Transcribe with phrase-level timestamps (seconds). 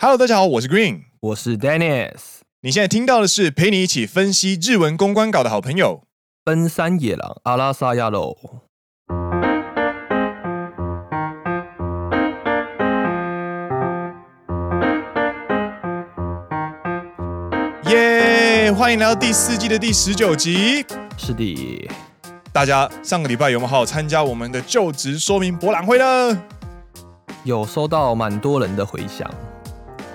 [0.00, 2.42] Hello，大家好，我是 Green，我是 Dennis。
[2.60, 6.04] 你现在听到的是陪你一起分析日文公关稿的好朋友——
[6.44, 8.36] 奔山野狼阿拉萨亚喽。
[17.90, 18.70] 耶！
[18.70, 20.86] 欢迎来到第四季的第十九集。
[21.16, 21.90] 是的，
[22.52, 26.40] 大家上个礼拜有没有好好参加我们的就职说明博览会呢？
[27.42, 29.28] 有收到蛮多人的回响。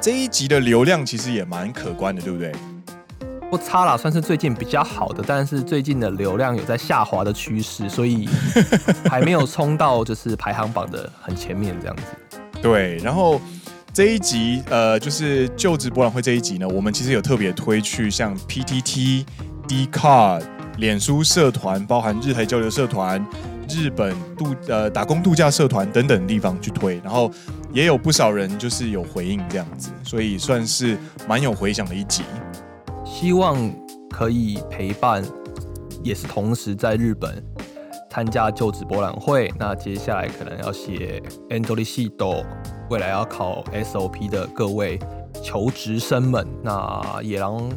[0.04, 2.52] 这一集的流量其实也蛮可观的，对不对？
[3.50, 8.28] 不差啦，算是最近比较好的，但是最近的流量有在下滑的趋势，所以
[9.10, 12.04] 还没有冲到就是排行榜的很前面这样子。
[12.62, 13.40] 对，然后
[13.94, 19.26] 这一集呃，就是就职博览会这一集呢，我们其实有特别推去像 PTT、
[19.70, 20.44] Dcard、
[20.80, 23.26] 脸书社团，包含日台交流社团。
[23.70, 27.32] 日本度呃打工度假社团等等地方去推，然后
[27.74, 32.24] 也有不少人就是有回应这样子，所以算是蛮有回响的一集。
[33.04, 33.58] 希望
[34.10, 35.24] 可以陪伴，
[36.04, 37.44] 也是同时在日本
[38.12, 39.52] 参加就职博览会。
[39.58, 42.46] 那接下来可能要写 Entry Sheet，
[42.90, 45.00] 未来要考 SOP 的各位
[45.44, 47.70] 求职生们，那野狼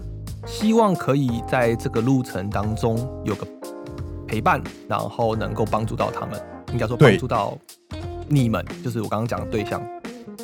[0.46, 3.46] 希望可以在这个路程当中有个。
[4.28, 6.36] 陪伴，然后能够帮助到他们，
[6.72, 7.56] 应该说帮助到
[8.28, 9.80] 你们，就是我刚刚讲的对象。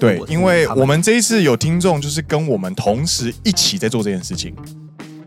[0.03, 4.53] 对，因为我们这一次有听众，就是跟我们同时一起在做这件事情，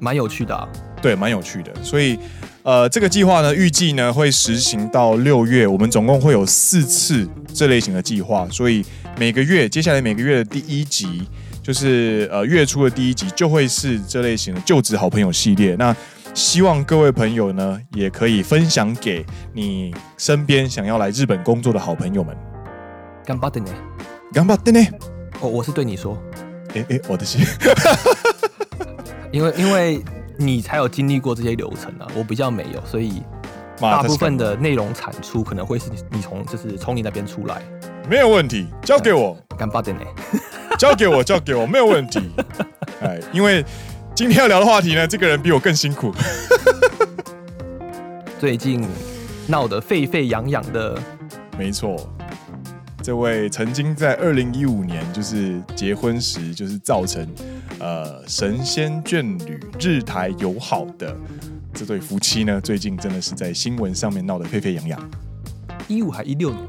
[0.01, 0.67] 蛮有趣的啊。
[1.01, 1.71] 对，蛮有趣的。
[1.81, 2.19] 所以，
[2.61, 5.65] 呃，这个计划呢，预计呢会实行到六月。
[5.65, 8.83] 我们总共会有四次这类型的计划，所以
[9.17, 11.25] 每个月，接下来每个月的第一集，
[11.63, 15.73] 就是呃月初的第一集，就会是这类型的就职好朋友系列。
[15.79, 15.95] 那
[16.33, 22.35] 希望各位朋友呢，也可以分享给你身边想要来日本工作的好朋友们。
[24.34, 24.92] ね，顽张ってね。
[25.40, 26.16] 我我是对你说，
[26.74, 27.44] 哎哎，我的心，
[29.32, 30.02] 因为因为
[30.36, 33.22] 你才有经历过这些流程啊，我比较没有，所以
[33.80, 37.62] 大部分的内容产出可能会是你你从就是从你那边出来。
[38.08, 39.36] 没有问题，交给我。
[39.58, 40.06] 顽张ってね，
[40.78, 42.20] 交给我，交给我，没有问题。
[43.00, 43.64] 哎，因为。
[44.12, 46.12] 今天要聊的话题呢，这个人比我更辛苦。
[48.38, 48.86] 最近
[49.46, 50.98] 闹得沸沸扬扬的，
[51.56, 51.96] 没错，
[53.05, 57.23] 这位曾经在二零一五年就是结婚时就是造成
[57.79, 61.15] 呃神仙眷侣日台友好的
[61.71, 65.09] 这对夫妻呢，最近真的是在新闻上面闹得沸沸扬扬。
[65.87, 66.59] 一五还一六年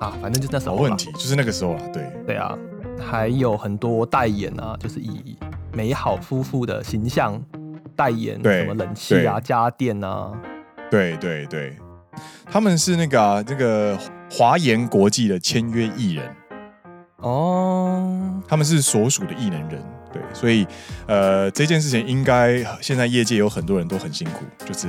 [0.00, 0.76] 啊，反正就那时候。
[0.76, 1.82] 没问题，就是那个时候啊。
[1.92, 2.56] 对对啊，
[2.98, 5.36] 还有很多代言啊，就是以。
[5.74, 7.38] 美好夫妇的形象
[7.94, 10.32] 代言什么冷气啊、家电啊，
[10.90, 11.76] 对对对，
[12.46, 13.98] 他们是那个啊，这个
[14.30, 16.24] 华研国际的签约艺人
[17.18, 19.82] 哦，他们是所属的艺能人，
[20.12, 20.66] 对，所以
[21.06, 24.88] 呃，这件事情应该现在业界有很多人都很辛苦，就是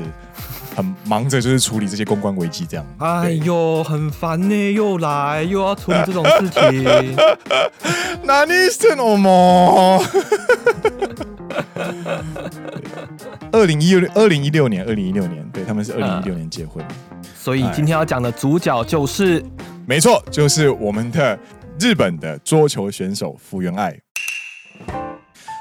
[0.76, 2.86] 很忙着就是处理这些公关危机这样。
[3.00, 7.16] 哎呦，很烦呢，又来又要处理这种事情，
[8.24, 10.04] 那你是什么？
[13.52, 16.84] 二零一六二零一六年，二零一六年，对，他们是二零一六年结婚，
[17.48, 19.42] 所以今天要讲的主角就是，
[19.86, 21.40] 没错，就是我们的
[21.80, 23.98] 日本的桌球选手福原爱。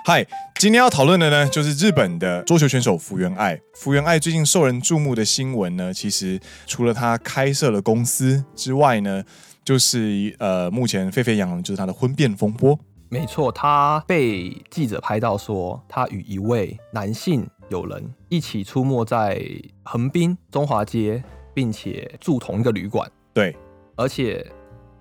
[0.04, 0.26] 嗨，
[0.58, 3.56] 今天要讨论的呢，就是日本的桌球选手福原爱。
[3.76, 9.22] 福原爱最近受人注目的新闻呢，其实除了他开设了公司之外呢，
[9.64, 12.76] 就是呃，目前沸沸扬扬就是他的婚变风波。
[13.08, 19.40] 没错，他被记者拍到说，他与一位男性友人一起出没在
[19.84, 21.22] 横滨中华街，
[21.56, 23.10] 并且住同一个旅馆。
[23.32, 23.56] 对，
[23.96, 24.46] 而且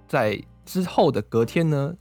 [0.07, 1.93] 在之后的隔天呢，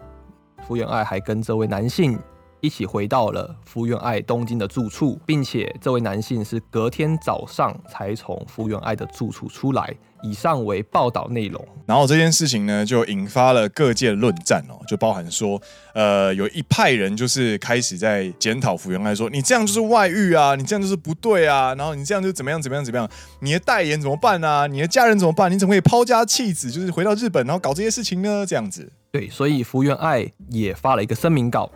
[0.65, 2.17] 福原爱还跟这位男性
[2.61, 9.93] 一起回到了福原爱东京的住处，并且这位男性是隔天早上才从福原爱的住处出来。
[10.25, 15.61] 以上为报道内容，然后这件事情呢，就引发了各界论战哦，就包含说，
[15.93, 23.07] 呃，有一派人就是开始在检讨福原爱说，你这样就是外遇啊，你这样就是不对啊，然后你这样就怎么样怎么样怎么样，
[23.41, 24.67] 你的代言怎么办啊？
[24.67, 25.53] 你的家人怎么办？
[25.53, 28.47] 你怎么可以抛家弃子，就是回到日本然后搞这些事情呢？
[28.47, 31.71] 这样子，对，所以福原爱也发了一个声明稿，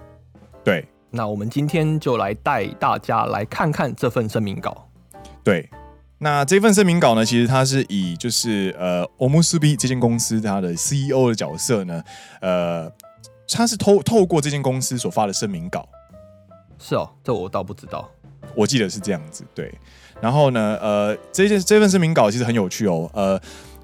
[0.64, 4.88] 对，那我们今天就来带大家来看看这份声明稿，
[5.44, 5.68] 对。
[6.18, 12.02] 那这份声明稿呢，其实它是以就是呃，omusubi 这间公司它的 CEO 的角色呢，
[12.40, 12.90] 呃，
[13.48, 15.88] 他是透透过这间公司所发的声明稿。
[16.78, 18.10] 是哦，这我倒不知道。
[18.54, 19.72] 我记得是这样子，对。
[20.20, 23.08] 然后呢，呃，这件这份声明稿其实很有趣哦。
[23.14, 23.40] 呃，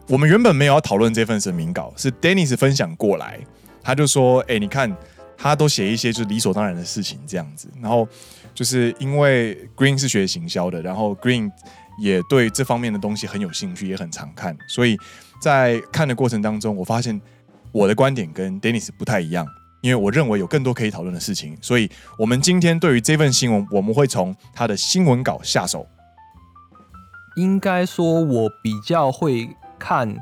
[0.08, 3.38] 我们原本没有要讨论这份声明稿，是 Dennis 分享过来，
[3.80, 4.92] 他就说，哎，你看
[5.36, 7.68] 他都写一些就是理所当然的事情这样子。
[7.80, 8.08] 然后
[8.52, 11.50] 就是因为 Green 是学行销的，然后 Green
[11.98, 14.96] 也对这方面的东西很有兴趣，也很常看，所以
[15.40, 17.20] 在看的过程当中，我发现
[17.72, 19.46] 我的观点跟 Dennis 不太一样。
[19.80, 25.86] 因为我认为有更多可以讨论的事情，所以我们今天对于这份新闻，我们会从他的新闻稿下手。
[27.36, 29.46] 应该说，我比较会
[29.78, 30.16] 看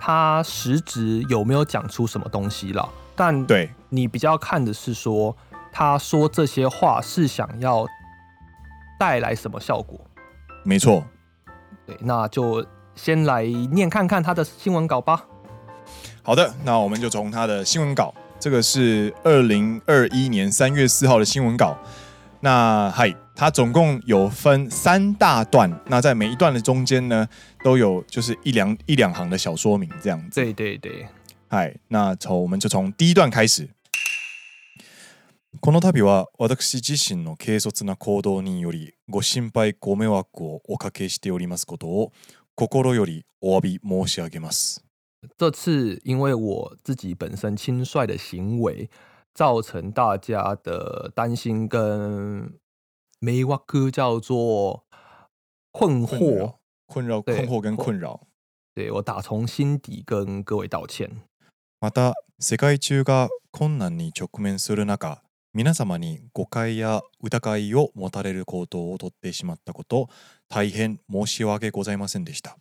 [0.00, 2.88] 他实质有没有讲出什么东西了。
[3.14, 5.36] 但对你比较看的是说，
[5.70, 7.86] 他说这些话是想要
[8.98, 10.04] 带来什么效果？
[10.64, 11.04] 没错。
[11.86, 12.64] 对，那就
[12.94, 15.26] 先来念看看他的新闻稿吧。
[16.22, 18.14] 好的，那我们就从他的新闻稿。
[18.38, 21.76] 这个是二零二一年三月四号的新闻稿。
[22.40, 25.72] 那嗨，它总共有分三大段。
[25.86, 27.28] 那在每一段的中间呢，
[27.62, 30.40] 都有就是一两一两行的小说明这样子。
[30.40, 31.06] 对对对。
[31.48, 33.68] 嗨，那从我们就从第一段开始。
[35.60, 42.12] この度は私自身の軽率な行动によりご心配ご迷惑をおかけしておりますことを
[42.56, 44.82] 心よりお诧び申し上げます。
[45.36, 48.90] 这次因为我自己本身轻率的行为，
[49.34, 52.58] 造成大家的担心跟
[53.20, 54.84] 迷惑，叫做
[55.70, 56.56] 困惑、
[56.86, 58.26] 困扰、困惑跟困扰。
[58.74, 61.22] 对，我打从心底跟各位道歉。
[61.78, 65.22] また世界中が困难に直面する中、
[65.53, 70.07] 皆様に误解や疑いを持たれる行动をとってしまったこと、
[70.49, 72.57] 大変申し訳ございませんでした。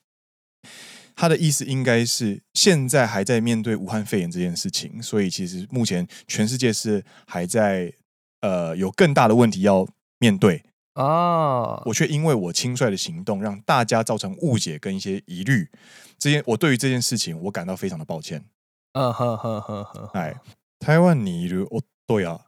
[1.15, 7.93] 他的意思应该是现在还在面对武汉肺炎这件事情，所以其实目前全世界是还在
[8.41, 9.87] 呃有更大的问题要
[10.19, 10.63] 面对
[10.95, 11.83] 啊。
[11.87, 15.71] 我却因为我轻率的行动让大家造成误解跟一些疑虑，
[16.19, 18.45] 这件我对于这件事情我感到非常的抱歉。
[18.93, 20.11] 嗯哼哼哼哼。
[20.13, 20.35] 哎，
[20.79, 21.67] 台湾にいる
[22.07, 22.41] 夫や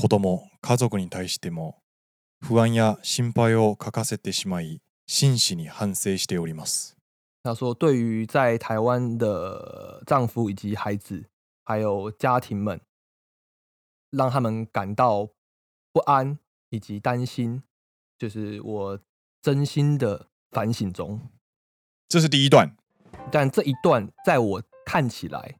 [0.00, 1.76] 子供、家族に対しても
[2.40, 6.96] 不安や心配をかかせてしまい真挚に反省しております。
[7.42, 11.26] 他说：“对于在台湾的丈夫以及孩子，
[11.64, 12.80] 还有家庭们，
[14.10, 15.28] 让他们感到
[15.92, 16.38] 不安
[16.70, 17.62] 以及担心，
[18.18, 18.98] 就是我
[19.42, 21.20] 真心的反省中。”
[22.08, 22.74] 这是第一段，
[23.30, 25.58] 但这一段在我看起来，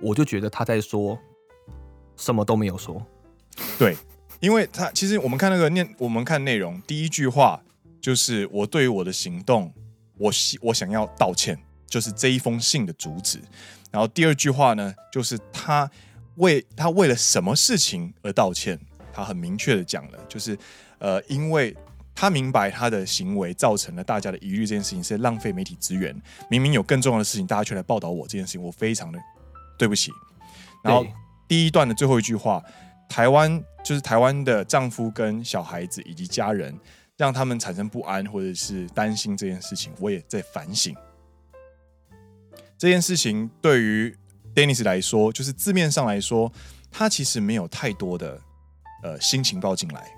[0.00, 1.18] 我就觉得他在说
[2.14, 3.04] 什么都没有说。
[3.78, 3.96] 对，
[4.40, 7.60] 因为他其实我们看那个念，我们看内容，第一句话
[8.00, 9.72] 就是我对于我的行动。
[10.22, 13.40] 我希我想要道歉，就是这一封信的主旨。
[13.90, 15.90] 然后第二句话呢，就是他
[16.34, 18.78] 为他为了什么事情而道歉，
[19.14, 20.58] 他很明确的讲了，就是
[20.98, 21.74] 呃，因为
[22.14, 26.14] 他明白他的行为造成了大家的疑虑，这件事情是浪费媒体资源。
[26.50, 29.18] 明明有更重要的事情，大家却来报道我这件事情，我非常的
[29.78, 30.12] 对不起。
[30.84, 31.06] 然后
[31.48, 32.62] 第一段的最后一句话，
[33.10, 36.74] 台湾就是台湾的丈夫跟小孩子以及家人。
[37.16, 40.96] 让他们产生不安或者是担心这件事情，我也在反省。
[42.78, 44.16] 这件事情对于
[44.54, 46.50] Dennis 来说，就是字面上来说，
[46.90, 48.40] 他其实没有太多的
[49.02, 50.10] 呃新情报进来，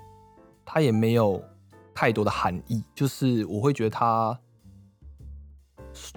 [0.63, 1.43] 他也没有
[1.93, 2.81] 太多的含义。
[2.95, 4.39] 就是我会觉得他，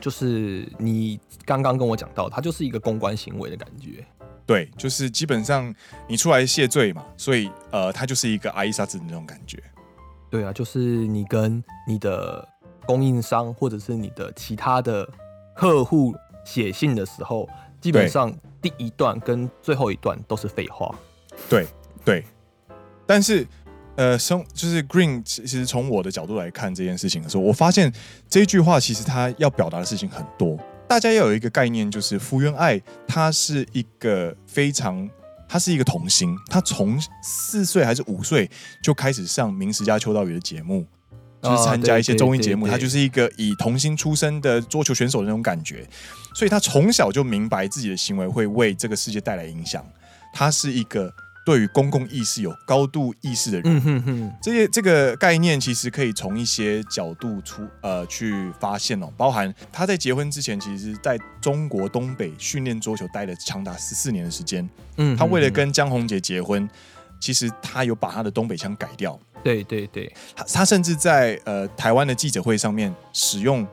[0.00, 4.06] 就是你刚刚跟我讲到，他就是一个公关行为的感觉。
[4.46, 5.74] 对，就是基本上
[6.06, 9.60] 你出来谢罪嘛，所以呃，他就是一个阿伊萨兹的那种感觉。
[10.30, 12.46] 对啊，就是你跟你的
[12.86, 15.08] 供应商或者是你的其他的
[15.56, 17.48] 客户写信的时候，
[17.80, 20.94] 基本上第一段跟最后一段都是废话。
[21.48, 21.66] 对
[22.04, 22.24] 对，
[23.04, 23.44] 但是
[23.96, 27.92] 呃，生就是 Green，其实从我的角度来看这件事情的时候，我发现
[28.28, 30.56] 这句话其实他要表达的事情很多。
[30.88, 35.08] 大家要有一个概念，就是福原爱，她是一个非常。
[35.48, 38.50] 她是一个童星，她从四岁还是五岁
[38.82, 40.84] 就开始上《明石家秋刀鱼》的节目，
[41.40, 42.66] 就是参加一些综艺节目。
[42.66, 45.88] 他就是一个以童星出身的桌球选手的那种感觉，
[46.34, 49.86] 所以他从小就明白自己的行为会为这个世界带来影响。
[50.32, 51.12] 他是一个。
[51.46, 64.68] 对于公共意识有高度意识的人，嗯、哼哼这些这个概念其实可以从一些角度出呃去发现哦，包含他在结婚之前，其实在中国东北训练桌球待了长达十四年的时间。
[64.96, 66.68] 嗯，他为了跟江宏杰结婚，
[67.20, 69.16] 其实他有把他的东北腔改掉。
[69.44, 73.64] 对对对，他他甚至在呃台湾的记者会上面使用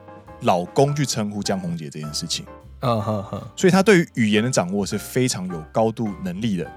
[0.42, 2.46] 老公去称呼江宏杰这件事情。
[2.82, 6.70] 嗯哼哼，所以他对于语言的掌握是非常有高度能力的。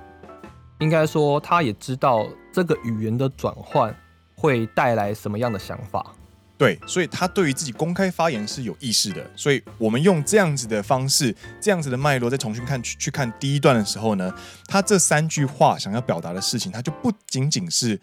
[0.80, 3.96] 应该说，他也知道这个语言的转换
[4.36, 6.14] 会带来什么样的想法。
[6.58, 9.24] 对，所以他对于自己公开发言是有意识的。
[9.36, 14.34] 所以我们用这样子的方式，这样子的脉络，再重新看去去看第一段的时候呢，
[14.68, 18.00] 他这三句话想要表达的事情，他就不仅仅是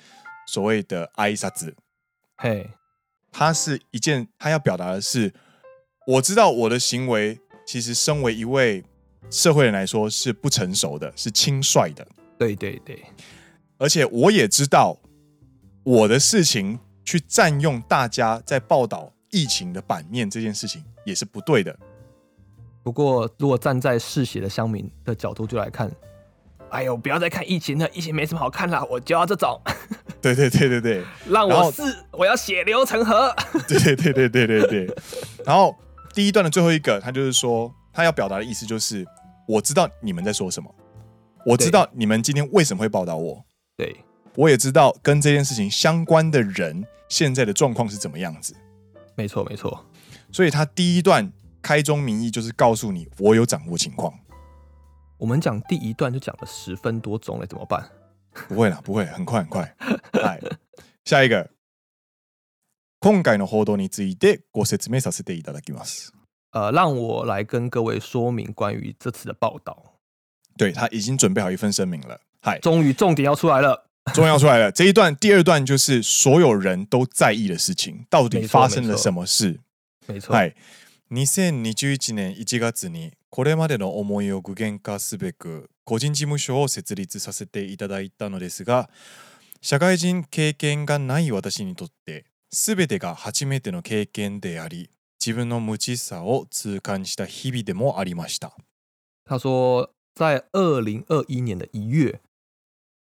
[0.46, 1.74] 所谓的挨萨子，
[2.36, 2.70] 嘿，
[3.32, 5.32] 他是一件他要表达的是，
[6.06, 8.84] 我知道我的行为其实身为一位
[9.30, 12.06] 社会人来说是不成熟的，是轻率的。
[12.38, 13.02] 对对对，
[13.78, 14.98] 而且我也知道
[15.82, 16.78] 我的事情。
[17.06, 21.78] 去占用大家在报道疫情的版面这件事情也是不对的。
[22.82, 25.94] 不过，如果站在嗜血的乡民的角度就来看，
[26.70, 29.60] 哎呦，不要再看疫情了，疫情没什么好看了，我就要这种。
[30.22, 33.36] 对对对对对， 让我是我要血流成河。
[33.68, 34.96] 对对对对对对对。
[35.44, 35.76] 然后
[36.14, 39.04] 第一段的最后一个，他就是说，他要表达的意思就是，
[39.46, 40.74] 我知道你们在说什么，
[41.45, 43.45] 我知道你们今天为什么会报道我。
[43.77, 44.03] 对。
[44.35, 48.55] 我也知道跟这件事情相关的人现在的状况是怎么样子。
[49.15, 49.85] 没错，没错。
[50.31, 54.13] 所以他第一段开宗明义就是告诉你，我有掌握情况。
[55.17, 57.89] 我们讲第一段就讲了十分多钟了，怎么办？
[58.47, 59.75] 不会啦，不会，很快很快。
[60.13, 60.39] 来，
[61.03, 61.49] 下一个。
[63.01, 66.11] 今回の报道についてご说明させていただきます。
[66.51, 69.92] 呃，让我来跟各位说明关于这次的报道。
[70.56, 72.20] 对，他已经准备好一份声明了。
[72.40, 73.86] 嗨，终于重点要出来了。
[74.12, 79.60] 重要出来了，这一段第二段就是所有人都在意的事情，到底发生了什么事？
[80.06, 80.34] 没错。
[80.34, 80.54] はい。
[81.10, 88.90] 2021年1月にこれまでの思いを具现化すべく个人事务所を设立させていただいたのですが、
[89.60, 94.90] 社会人経験がない私にとって全てが初めての経験であり、
[95.24, 98.54] 自分の无知さを痛感した日々でもありました。
[99.26, 102.20] 他说，在二零二一年的一月。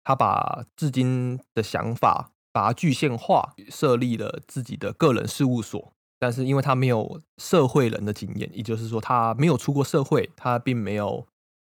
[0.07, 5.93] 他把至今的想法把它具现化，设立了自己的个人事务所。
[6.19, 11.25] 但是因为他没有社会人的经验，也就是说他没有出过社会，他并没有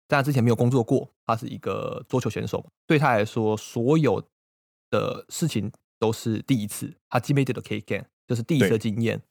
[0.08, 1.10] 在他之前没有工作过。
[1.28, 4.24] 他是一个桌球选手，对他来说，所有
[4.90, 5.70] 的事情
[6.00, 6.96] 都是第一次。
[7.10, 9.22] 他基本的 K game 就是第一次的经验。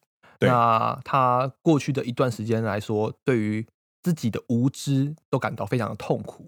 [0.40, 3.66] 那他过去的一段时间来说，对于
[4.03, 6.47] 自己的无知都感到非常的痛苦。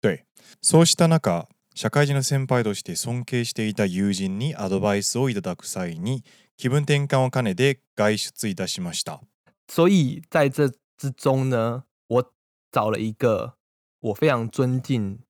[0.00, 0.24] 对，
[0.60, 6.24] そうした中社会人の先辈として尊敬していた友人にアドバイスをいただく际に
[6.56, 9.20] 気分転换を兼ねて外出いたしました。
[9.68, 12.32] 所以在这之中呢，我
[12.72, 13.54] 找了一个
[14.00, 15.20] 我非常尊敬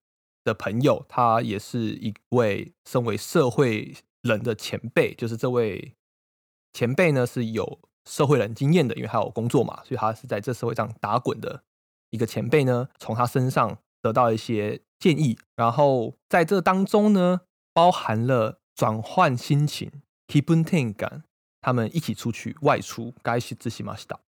[0.43, 5.13] 的朋友，他也是一位身为社会人的前辈。
[5.13, 5.95] 就是这位
[6.73, 11.63] 前辈呢是有 社会人经验的，因为他有工作嘛，所以他是在这社会上打滚的
[12.09, 14.81] 一个前辈呢，从他身上得到一些。
[14.99, 17.39] 建议，然后在这当中呢，
[17.73, 19.89] 包含了转换心情、
[20.27, 21.23] 気分転换，
[21.61, 23.13] 他们一起出去外出。
[23.23, 24.19] 外出しました。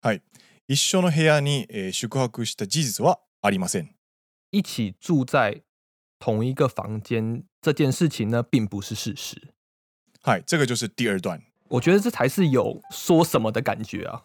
[0.00, 0.22] はい、
[0.68, 3.96] 一绪の部屋に宿泊した事実はありません。
[4.52, 5.62] 一起住在
[6.20, 9.52] 同一个房间这件事情呢，并不是事实。
[10.22, 11.42] 嗨，这个就是第二段。
[11.69, 14.21] 我觉得这才是有说什么的感觉啊。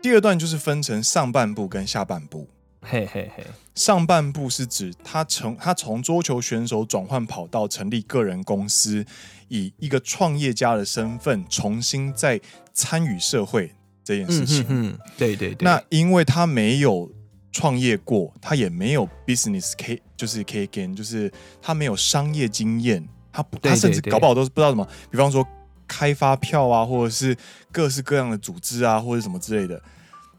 [0.00, 2.48] 第二段就是分成上半部跟下半部。
[2.86, 3.42] 嘿嘿嘿，
[3.74, 9.02] 上半部是指他从他从桌球选手转换跑道，成立个人公司，
[9.48, 12.38] 以一个创业家的身份重新再
[12.74, 13.72] 参与社会
[14.04, 14.66] 这件事情。
[14.68, 15.64] 嗯，对对对。
[15.64, 17.10] 那因为他没有
[17.50, 21.32] 创业过，他也没有 business K，就是 K game，就是
[21.62, 25.42] 他没有商业经验，他不他甚至搞不好都是不知道什么，比方说
[25.86, 27.36] 开发票啊，或者是
[27.72, 29.80] 各式各样的组织啊，或者什么之类的。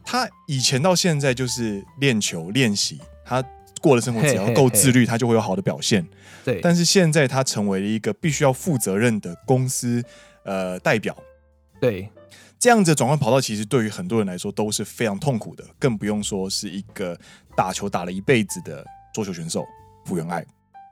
[0.04, 3.44] 他以前到现在就是练球练习，他
[3.82, 6.08] 过的生活只要够自律，他就会有好的表现。
[6.44, 10.04] 对，但是现在他成为了一个必须要负责任的公司
[10.44, 11.16] 呃代表。
[11.82, 12.08] 对，
[12.60, 17.20] 这样子转换跑道其实对于很多人来说都是非常痛苦的，更不用说是一个
[17.56, 19.66] 打球打了一辈子的桌球选手
[20.06, 20.46] 福原爱。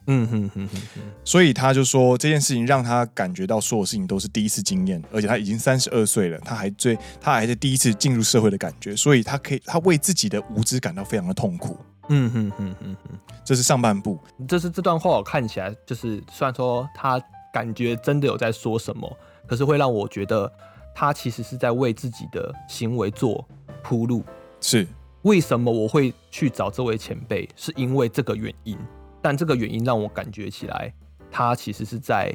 [0.07, 11.77] 嗯哼哼哼哼，所以他就说这件事情让他感觉到所有事情都是第一次经验，而且他已经三十二岁了，他还最他还是第一次进入社会的感觉，所以他可以他为自己的无知感到非常的痛苦。
[12.09, 17.17] 嗯哼哼哼哼，这是上半部，这是这段话我看起来就是虽然说他
[17.53, 19.17] 感觉真的有在说什么，
[19.47, 20.51] 可是会让我觉得
[20.93, 23.47] 他其实是在为自己的行为做
[23.81, 24.21] 铺路。
[24.59, 24.85] 是
[25.21, 27.47] 为什么我会去找这位前辈？
[27.55, 28.77] 是因为这个原因。
[29.22, 30.92] 但这个原因让我感觉起来，
[31.30, 32.32] 他其实是在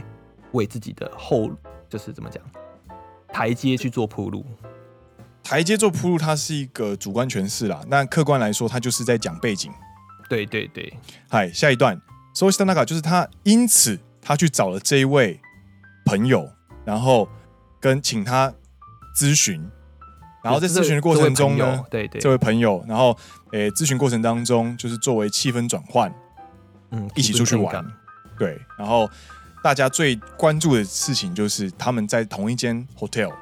[0.51, 1.49] 为自己的后，
[1.89, 2.43] 就是怎么讲，
[3.27, 4.45] 台阶去做铺路。
[5.43, 7.81] 台阶做铺路，它是一个主观诠释啦。
[7.87, 9.71] 那客观来说，他就是在讲背景。
[10.29, 10.93] 对对对。
[11.29, 11.99] 嗨，下一段，
[12.33, 15.39] そうした中就是他因此他去找了这一位
[16.05, 16.49] 朋友，
[16.85, 17.27] 然后
[17.81, 18.53] 跟请他
[19.15, 19.69] 咨询，
[20.41, 23.15] 然后在咨询的过程中呢，对对，这位朋友，然后
[23.51, 26.11] 诶，咨询过程当中就是作为气氛转换，
[26.90, 27.84] 嗯，一起出去玩，
[28.38, 29.10] 对，然后
[29.62, 33.32] 大家最关注的事情就是他们在同一间 hotel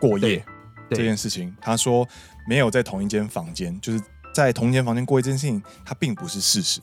[0.00, 0.44] 过夜
[0.90, 1.54] 这件事情。
[1.60, 2.06] 他说
[2.46, 4.00] 没有在同一间房间，就是
[4.32, 6.80] 在同一间房间过夜这件事情，它并不是事实。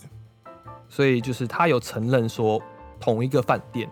[0.90, 2.62] 所以就是他有承认说
[3.00, 3.90] 同一个饭店，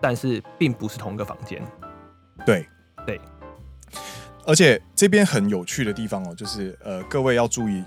[0.00, 1.60] 但是并不是同一个房间。
[2.46, 2.66] 对
[3.06, 3.20] 对，
[4.46, 7.82] 而且这边很有趣的地方哦，就是呃，各位要注意，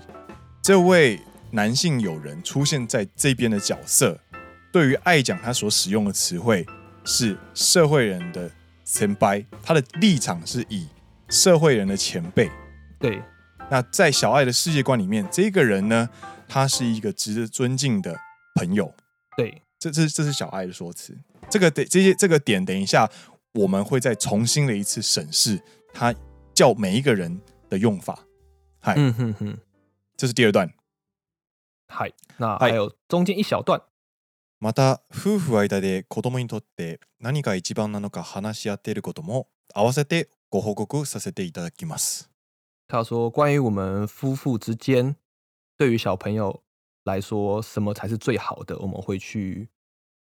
[0.60, 1.18] 这位
[1.54, 4.18] 男性友人出现在这边的角色，
[4.72, 6.66] 对于爱讲他所使用的词汇
[7.04, 8.50] 是社会人的
[8.84, 10.88] 前辈，他的立场是以
[11.28, 12.50] 社会人的前辈。
[12.98, 13.22] 对，
[13.70, 16.10] 那在小爱的世界观里面，这个人呢，
[16.48, 18.14] 他是一个值得尊敬的。
[18.56, 18.94] 朋友，
[19.36, 21.12] 对，这这这是小爱的说辞。
[21.50, 23.10] 这个得这些这个点，等一下
[23.54, 25.60] 我们会再重新的一次审视
[25.92, 26.14] 他
[26.54, 28.16] 叫每一个人的用法。
[28.78, 29.58] 嗨，嗯哼哼，
[30.16, 30.70] 这是第二段。
[31.87, 33.81] 嗨，那还有中间一小段。
[34.59, 42.29] また夫妇间で子供にとって何が一番なのか话し合っていることも合わせてご报告させていただきます。
[42.87, 45.15] 他说，关于我们夫妇之间，
[45.77, 46.63] 对于小朋友。
[47.05, 48.77] 来说什么才是最好的？
[48.77, 49.69] 我们会去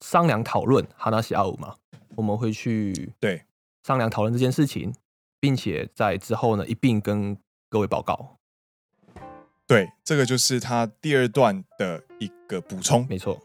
[0.01, 1.77] 商量讨论哈纳西阿五嘛？
[2.17, 3.47] 我们会去对
[3.85, 4.93] 商量讨论这件事情，
[5.41, 7.39] 并且在之后呢一并跟
[7.71, 8.37] 各位报告。
[9.72, 13.08] 对，这个就是他第二段的一个补充。
[13.08, 13.42] 没错，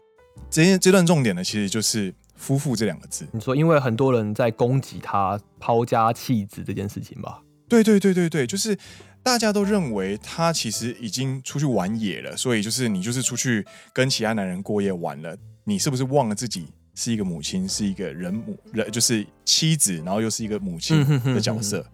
[0.49, 3.25] 这这段重点呢，其实就是夫妇这两个字。
[3.31, 7.41] 你说，因为很多人在攻击他抛家弃子这件事情吧？
[7.69, 8.77] 对对对对对，就是。
[9.23, 21.85] 大家都认为他其实已经出去玩野了，所以就是你就是出去跟其他男人过夜玩了，你是不是忘了自己是一个母亲，是一个人母，人就是妻子，然后又是一个母亲的角色。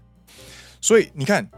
[0.80, 1.50] 所以你看，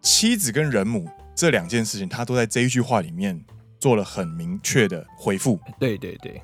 [0.00, 3.44] 妻子跟人母这两件事情，他都在这一句话里面
[3.78, 5.60] 做了很明确的回复。
[5.78, 6.40] 对对对，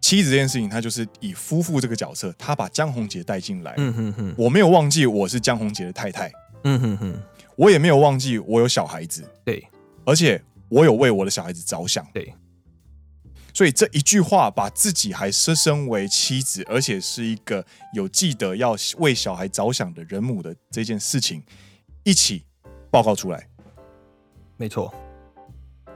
[0.00, 3.74] 妻子这件事情，他就是以夫妇这个角色，他把江宏杰带进来。
[3.76, 6.30] 嗯哼哼，我没有忘记我是江宏杰的太太。
[6.64, 7.22] 嗯哼哼，
[7.54, 9.64] 我也没有忘记我有小孩子，对，
[10.04, 12.34] 而且我有为我的小孩子着想，对，
[13.54, 21.44] 所以这一句话把自己还设身为妻子，而且是一个有记得要为小孩着想的人母的这件事情，
[22.02, 22.44] 一起
[22.90, 23.46] 报告出来，
[24.56, 24.92] 没错。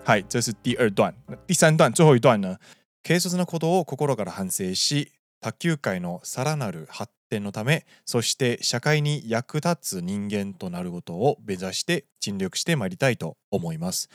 [0.05, 2.59] 嗨，这是第二段，那第三段最后一段呢？
[3.03, 14.09] 軽率なことを心から反省し、卓球界のさらなる発展のため、そして社会に役立つ人间となることを目指して尽力してまいりたいと思います。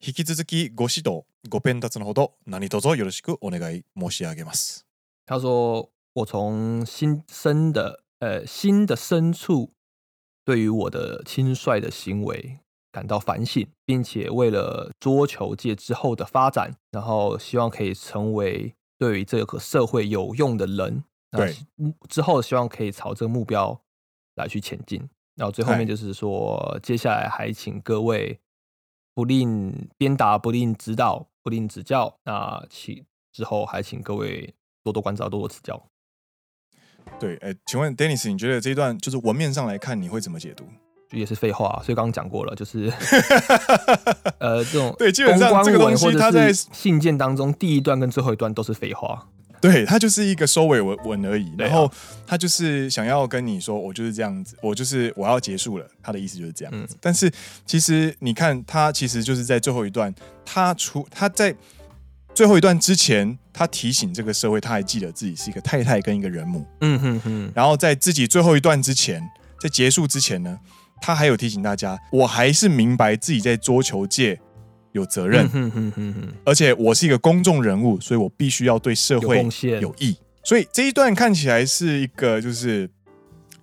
[0.00, 4.86] 引き続きご指导、ご鞭挞のほど何卒よろしくお愿い申し上げます。
[5.26, 9.70] 他说：“我从心深的呃心的深处，
[10.48, 12.58] 对于我的轻率的行为
[12.90, 21.54] 感到反省，并且为了桌球界之后的发展，然后希望可以成为对于这个社会有用的人。”对，
[22.08, 23.78] 之后希望可以朝这个目标
[24.36, 25.06] 来去前进。
[25.34, 28.40] 然后最后面就是说，接下来还请各位
[29.12, 32.18] 不吝鞭打、不吝指导、不吝指教。
[32.24, 35.90] 那请之后还请各位多多关照、多多指教。
[37.18, 40.64] 对，哎，请问 Dennis，你觉得这一段就是文面上来看，你会怎么解读？
[41.10, 42.92] 也是废话，所以刚刚讲过了，就是
[44.38, 49.26] 呃，这种对，基本上这个东西它在信件当中第一段跟最后一段都是废话。
[49.60, 51.90] 对，他就是一个收尾文文而已，然后
[52.24, 56.96] 他就是想要跟你说，我就是这样子，我就是我要结束了，他的意思就是这样子。
[57.00, 57.28] 但是
[57.66, 61.52] 其实你看，他其实就是在最后一段，他出他在
[62.38, 66.64] 最后一段之前，他提醒这个社会，他还记得自己是一个太太跟一个人母。
[66.82, 67.52] 嗯哼哼。
[67.52, 69.20] 然后在自己最后一段之前，
[69.58, 70.56] 在结束之前呢，
[71.00, 74.38] 他还有提醒大家，我还是明白自己在桌球界。
[74.92, 75.50] 有责任，
[76.44, 79.44] 而且我是一个公众人物，所以我必须要对社会
[79.80, 80.16] 有益。
[80.44, 82.88] 所以这一段看起来是一个就是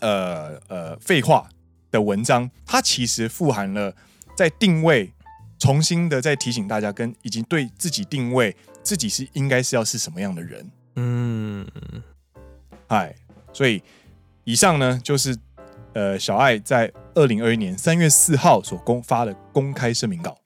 [0.01, 1.47] 呃呃废话
[1.89, 3.95] 的文章，它其实富含了
[4.35, 5.11] 在定位，
[5.57, 10.71] 重新的再提醒大家，跟以及对自己定位自己是应该是要是什么样的人。
[10.95, 11.67] 嗯，
[12.87, 13.15] 嗨，
[13.51, 13.81] 所以
[14.43, 15.37] 以上呢就是
[15.93, 20.37] 呃小爱在二零二一年三月四号所公发的公开声明稿。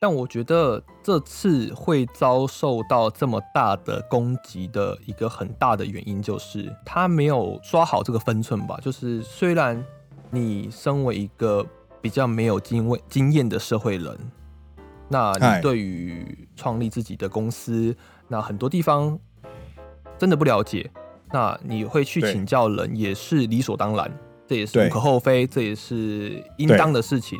[0.00, 8.76] 但我觉得这次会遭受到这么大的攻击的一个很大的原因，就是他没有抓好这个分寸吧。
[8.82, 9.80] 就是虽然
[10.28, 11.64] 你身为一个
[12.02, 14.18] 比较没有经验经验的社会人，
[15.08, 17.96] 那你对于创立自己的公司，
[18.28, 19.18] 那很多地方
[20.18, 20.90] 真的不了解，
[21.32, 24.12] 那你会去请教人也是理所当然，
[24.46, 27.38] 这也是无可厚非，这也是应当的事情。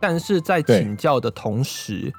[0.00, 2.12] 但是在请教的同时，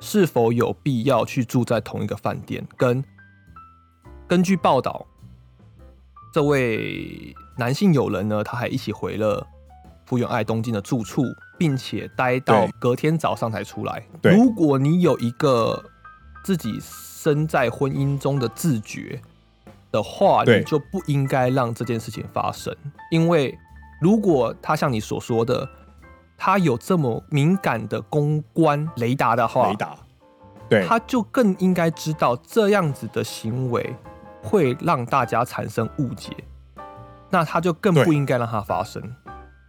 [0.00, 2.66] 是否有必要去住在同一个饭店？
[2.76, 3.04] 跟
[4.26, 5.06] 根据报道，
[6.32, 9.46] 这位男性友人呢，他还一起回了
[10.06, 11.22] 福原爱东京的住处，
[11.58, 14.06] 并且待到隔天早上才出来。
[14.22, 15.84] 如果你有一个
[16.44, 19.20] 自己身在婚姻中的自觉
[19.90, 22.74] 的话，你就不应该让这件事情发生。
[23.10, 23.58] 因为
[24.00, 25.68] 如果他像你所说的，
[26.36, 29.96] 他有这么敏感的公关雷达的话，雷达，
[30.68, 33.94] 对，他就更应该知道这样子的行为
[34.42, 36.30] 会让大家产生误解，
[37.30, 39.02] 那他就更不应该让它发生。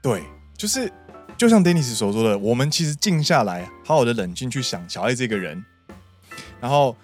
[0.08, 0.24] 对，
[0.56, 0.90] 就是
[1.36, 5.66] 就像 Dennis 所说的，我们其实静下来，好好的冷静去想小爱这个人，
[6.62, 6.96] 然后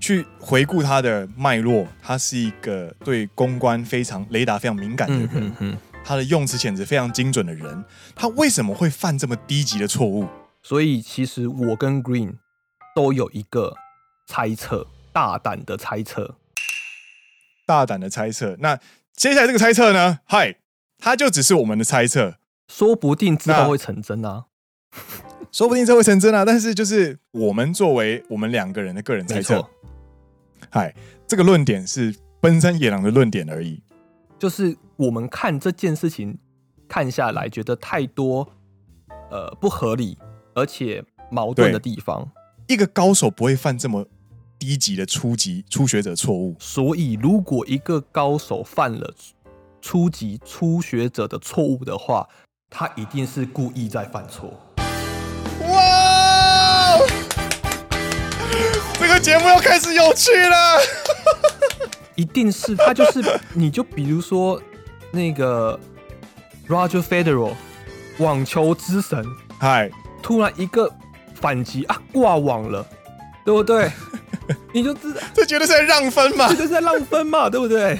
[0.00, 5.28] 去回顾他的脉络，他是一个对公关非常雷达非常敏感的人。
[5.34, 10.26] 嗯哼哼他的用词遣词非常精准的人，他为什么会犯这么低级的错误？
[10.62, 12.36] 所以其实我跟 Green
[12.94, 13.76] 都有一个
[14.26, 16.36] 猜测，大胆的猜测，
[17.66, 18.56] 大胆的猜测。
[18.60, 18.80] 那
[19.14, 20.20] 接下来这个猜测呢？
[20.24, 20.56] 嗨，
[20.98, 22.36] 他就只是我们的猜测，
[22.68, 24.46] 说不定之后会成真啊，
[25.52, 26.44] 说不定这会成真啊。
[26.44, 29.66] 但是就是我们作为我们两个人的个人猜测，
[30.70, 30.94] 嗨，
[31.26, 33.82] 这个论点是奔山野狼的论点而已。
[34.38, 36.38] 就是我们看这件事情
[36.88, 38.46] 看下来，觉得太多
[39.30, 40.18] 呃不合理
[40.54, 42.30] 而且矛盾的地方。
[42.66, 44.06] 一个高手不会犯这么
[44.58, 46.56] 低级的初级初学者错误。
[46.58, 49.14] 所以，如果一个高手犯了
[49.80, 52.28] 初级初学者的错误的话，
[52.68, 54.52] 他一定是故意在犯错。
[55.68, 56.98] 哇！
[58.98, 60.80] 这个节目要开始有趣了。
[62.16, 64.60] 一定是他，就是你就比如说
[65.10, 65.78] 那个
[66.68, 67.52] Roger Federer
[68.18, 69.24] 网球之神，
[69.58, 69.90] 嗨，
[70.22, 70.90] 突然一个
[71.34, 72.84] 反击啊，挂网了，
[73.44, 73.90] 对不对？
[74.72, 77.98] 你就知道 这绝对是在让分嘛，这是在让分嘛， 对不对？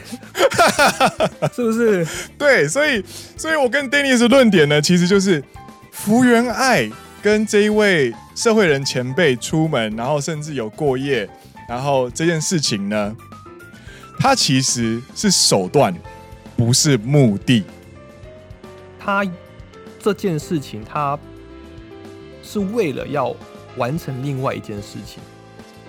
[1.54, 2.06] 是不是？
[2.38, 3.04] 对，所以，
[3.36, 5.42] 所以我跟 Dennis 的论点呢，其实就是
[5.90, 6.90] 福原爱
[7.22, 11.28] 跟这一位社会人前辈出门，然后甚至有过夜，
[11.68, 13.16] 然后这件事情呢。
[14.18, 15.94] 他其实是手段，
[16.56, 17.62] 不是目的。
[18.98, 19.22] 他
[20.02, 21.18] 这件事情，他
[22.42, 23.36] 是为了要
[23.76, 25.22] 完成另外一件事情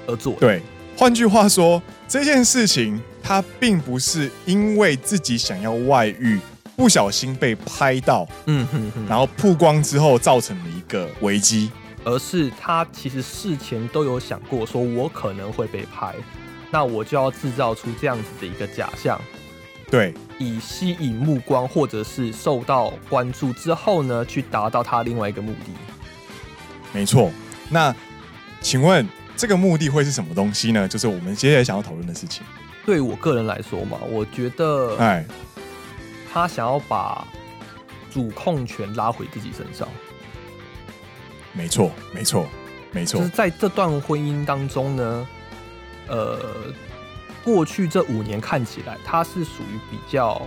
[0.08, 0.34] 而做。
[0.40, 0.62] 对，
[0.98, 6.40] 换句话说，这件事情他并不是因为自己想要外遇，
[6.76, 11.72] 不小心被拍到，嗯哼哼，然后曝光之后造成了一个危机，
[12.04, 16.16] 而是他其实事前都有想过，说我可能会被拍。
[16.70, 19.20] 那我就要制造出这样子的一个假象，
[19.90, 25.72] 对，以吸引目光或者是受到关注之后呢，去达到他另外一个目的。
[26.92, 27.32] 没错。
[27.70, 27.96] 那
[28.60, 30.88] 请问这个目的会是什么东西呢？
[30.88, 32.44] 就是我们接下来想要讨论的事情。
[32.86, 35.24] 对我个人来说嘛，我觉得，哎，
[36.34, 37.26] 他想要把
[38.12, 39.88] 主控权拉回自己身上。
[41.54, 42.48] 没错，没错，
[42.92, 43.20] 没错。
[43.20, 45.28] 就是在这段婚姻当中呢。
[46.10, 46.40] 呃，
[47.44, 50.42] 过去这五年看起来，他是属于比较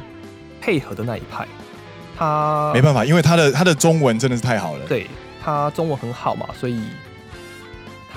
[0.58, 1.46] 配合的那一派。
[2.16, 4.86] 他没办法，因为他的他的中文真的是太好了。
[4.86, 5.06] 对，
[5.44, 6.80] 他中文很好嘛，所以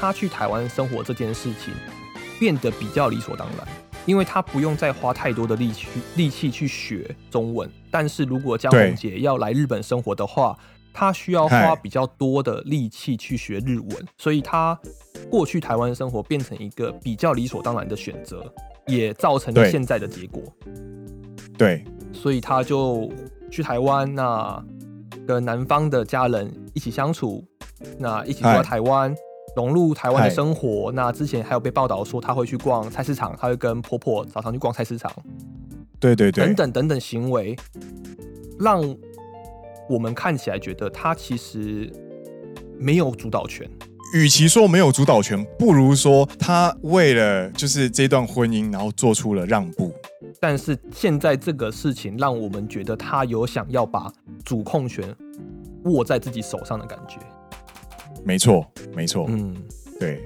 [0.03, 1.73] 他去台湾生活这件事情
[2.37, 3.65] 变得比较理所当然，
[4.05, 5.87] 因为他不用再花太多的力气
[6.17, 7.71] 力气去学中文。
[7.89, 10.57] 但是如果江宏杰要来日本生活的话，
[10.91, 14.77] 他需要花比较多的力气去学日文，所以他
[15.31, 18.43] 过去台湾生活变成一个比较理所当然的选择，
[18.87, 20.43] 也造成了现在的结果。
[21.57, 23.09] 对，所以他就
[23.49, 24.61] 去台湾，那
[25.25, 27.41] 跟南方的家人一起相处，
[27.97, 29.15] 那一起住在台湾，
[29.55, 30.91] 融入台湾的生活。
[30.91, 35.11] 那之前还有被报道说他会去逛菜市场，他会跟婆婆早上去逛菜市场，
[35.99, 37.55] 对对对，等等等等行为，
[38.59, 38.81] 让。
[39.89, 41.91] 我们看起来觉得他其实
[42.79, 43.69] 没有主导权。
[44.15, 49.93] 与其说没有主导权，不如说他为了就是这段婚姻，然后做出了让步。
[50.39, 54.09] 但是现在这个事情让我们觉得他有想要把
[54.45, 55.13] 主控权
[55.83, 57.17] 握在自己手上的感觉。
[58.23, 59.55] 没错，没错，嗯，
[59.99, 60.19] 对。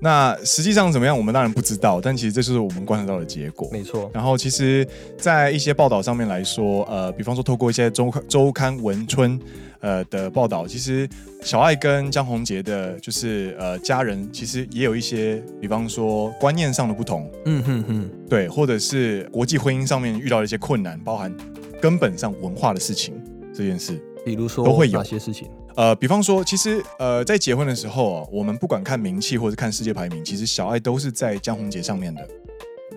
[0.00, 1.16] 那实际上怎么样？
[1.16, 3.68] 我们当然不知道，但其实这就是我们观察到的结果。
[3.72, 4.08] 没错。
[4.14, 9.36] 然后，其实，在一些报道上面来说，呃，比方说透过一些周刊周刊文春，
[9.80, 11.08] 呃的报道，其实
[11.42, 21.34] 小爱跟江宏杰的，就是呃家人，其实也有一些，比方说观念上的不同，嗯哼哼，对，或者是国际婚姻上面遇到的一些困难，包含
[21.82, 23.20] 根本上文化的事情
[23.52, 25.48] 这件事，比如说都会有哪些事情？
[25.78, 32.28] 呃，比方说，其实呃在结婚的时候啊，我们不管看名气或者看世界排名，其实小爱都是在江宏杰上面的。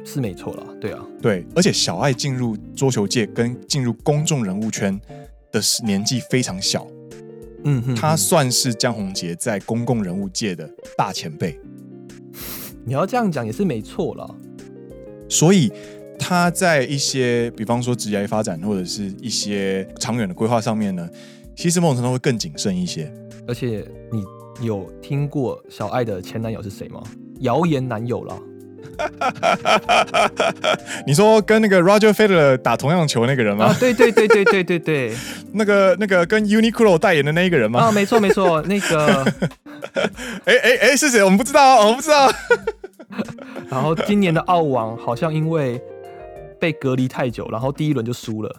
[0.04, 5.00] 是没错啦，对啊，对，而且小爱进入桌球界跟进入公众人物圈
[5.52, 6.88] 的年纪非常小，
[7.66, 10.68] 嗯哼，他算是江宏杰在公共人物界的
[10.98, 11.60] 大前辈。
[12.84, 14.36] 你要这样讲也是没错了，
[15.30, 15.72] 所以
[16.18, 21.08] 他在一些比方说职业发展或者是一些长远的规划上面呢，
[21.62, 23.14] 其实某种程度会更谨慎一些。
[23.48, 24.24] 而且你
[24.66, 27.04] 有听过小爱的前男友是谁吗？
[27.42, 28.36] 谣言男友啦。
[31.06, 33.66] 你说跟那个 Roger Federer 打同样球那个人吗？
[33.66, 35.14] 啊，对对对对对对对，
[35.54, 37.80] 那个那个跟 Uniqlo 代言的那一个人吗？
[37.80, 39.24] 啊，没错没错，那个，
[40.46, 41.24] 哎哎哎，是谁？
[41.24, 42.32] 我们不知道，我们不知道。
[43.70, 45.80] 然后今年的澳网好像因为
[46.60, 48.52] 被隔离太久，然后第一轮就输了。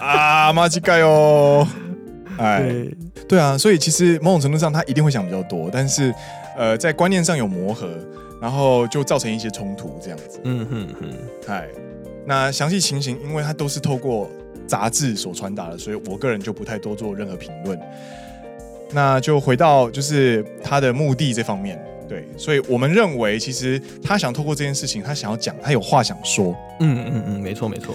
[0.00, 1.64] 啊，马吉盖哟！
[2.38, 2.72] 哎，
[3.28, 6.14] 对，啊，所以其实某种程度上他一定会想比较多，但是
[6.56, 7.88] 呃，在观念上有磨合。
[8.40, 10.38] 然后就造成一些冲突，这样子。
[10.44, 11.08] 嗯哼哼，
[11.46, 11.66] 哎，
[12.26, 14.28] 那详细情形，因为它都是透过
[14.66, 17.80] 杂志所传达的，所以我个人就不太多做任何评论。
[18.92, 26.54] 那就回到就是他的目的这方面，对，所以我们认为，其实他想透过这件事情，他想要讲，他有话想说。
[26.80, 27.94] 嗯嗯嗯，没错没错。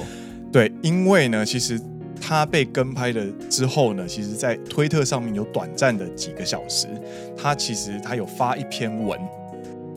[0.52, 1.80] 对，因为呢，其实
[2.22, 6.88] 他被跟拍了之后呢，其实在推特上面有短暂的几个小时，
[7.38, 9.20] 他其实他有发一篇文。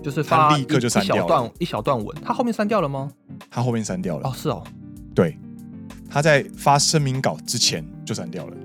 [0.02, 3.08] 就是发立刻就删掉了一小段一小段文，他后面删掉了吗？
[3.48, 4.60] 他后面删掉了哦，是哦，
[5.14, 5.38] 对，
[6.10, 8.56] 他在发声明稿之前就删掉了。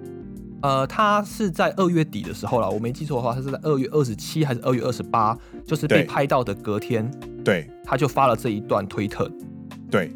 [0.63, 7.07] 呃，他是在二月底的时候了，我没记错的话，他是在二月二十七还是二月二十八，就是被拍到的隔天，
[7.45, 9.31] 对，他就发了这一段推特。
[9.91, 10.11] 对，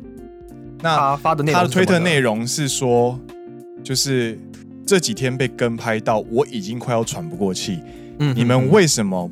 [0.81, 3.19] 那他发的内容，他的推特内容是说，
[3.83, 4.39] 就是
[4.85, 7.79] 这几天被跟拍到，我已经快要喘不过气。
[8.19, 9.29] 嗯，你们为什么？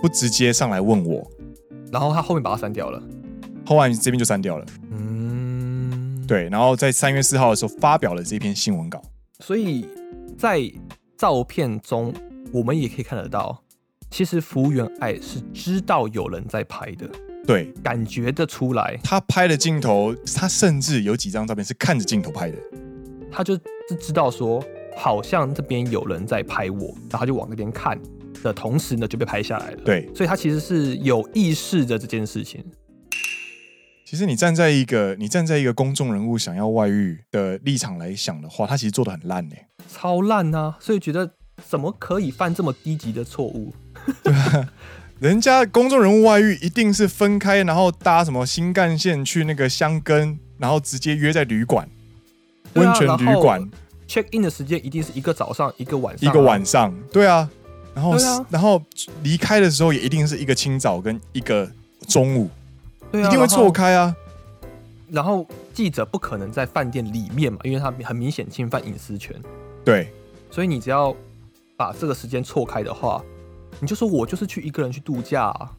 [0.00, 1.28] 不直接上来问我，
[1.90, 3.02] 然后他后面把它删掉了，
[3.66, 4.64] 后来这边就删掉了。
[4.92, 9.02] 嗯，对，然后在三月四号的时候发表了这篇新闻稿。
[9.40, 9.88] 所以
[10.38, 10.62] 在
[11.16, 12.14] 照片中，
[12.52, 13.60] 我们也可以看得到，
[14.08, 17.10] 其实服务员爱是知道有人在拍的，
[17.44, 18.96] 对，感觉得出来。
[19.02, 22.58] 他拍的镜头，他甚至有几张照片是看着镜头拍的，
[23.30, 24.64] 他就是知道说，
[24.96, 27.98] 好像这边有人在拍我，然后他就往那边看。
[28.40, 29.78] 的同时呢，就被拍下来了。
[29.84, 32.64] 对，所以他其实是有意识的这件事情。
[34.04, 39.56] 其实你站在一个你站在一个公众人物想要外遇的立场来想的话，他其实做的很烂呢，
[39.88, 40.76] 超烂啊！
[40.78, 41.28] 所以觉得
[41.66, 43.74] 怎么可以犯这么低级的错误？
[44.22, 44.72] 对啊，
[45.18, 51.88] 人家公众人物外遇一定是分开，然后搭什么新干线去那个箱根，然后直接约在旅馆，
[52.78, 53.70] 温泉旅馆
[54.06, 57.48] check in 的时间一定是一个早上，一个晚上，一个晚上，对啊。
[57.94, 58.80] 然后，啊、然后
[59.24, 61.68] 离开的时候也一定是一个清早跟一个
[62.06, 62.48] 中午，
[63.10, 64.14] 对啊、一定会错开啊。
[65.10, 69.34] 然后记者不可能在饭店里面嘛，因为他很明显侵犯隐私权。
[69.84, 70.12] 对，
[70.48, 71.12] 所以你只要
[71.76, 73.20] 把这个时间错开的话，
[73.80, 75.72] 你就说我就是去一个人去度假啊。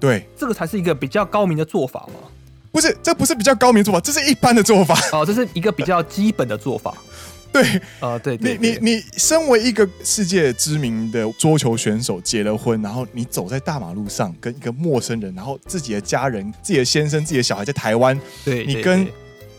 [0.00, 2.28] 对，这个才是一个比较高明的做法嘛。
[2.72, 4.98] 不是，这不是比较高明做法，这是一般的做法。
[5.12, 6.96] 哦，这是一个比较基本的做法。
[7.52, 7.64] 对
[7.98, 19.04] 啊、呃，对，对，对，你你你身为一个世界知名的桌球选手，结了婚，然后你走在大马路上，跟一个陌生人，然后自己的家人、自己的先生、自己的小孩在台湾，对，你跟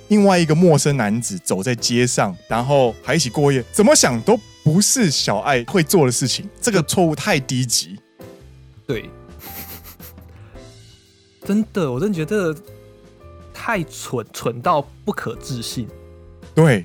[0.08, 8.00] 另外一个陌生男子走在街上，然后还一起过夜，怎么想都不是小爱会做的事情，这个错误太低级。
[8.88, 9.10] 对，
[11.43, 12.56] 真的，我真的觉得
[13.63, 15.88] 太蠢，蠢到不可置信。
[16.56, 16.84] 对。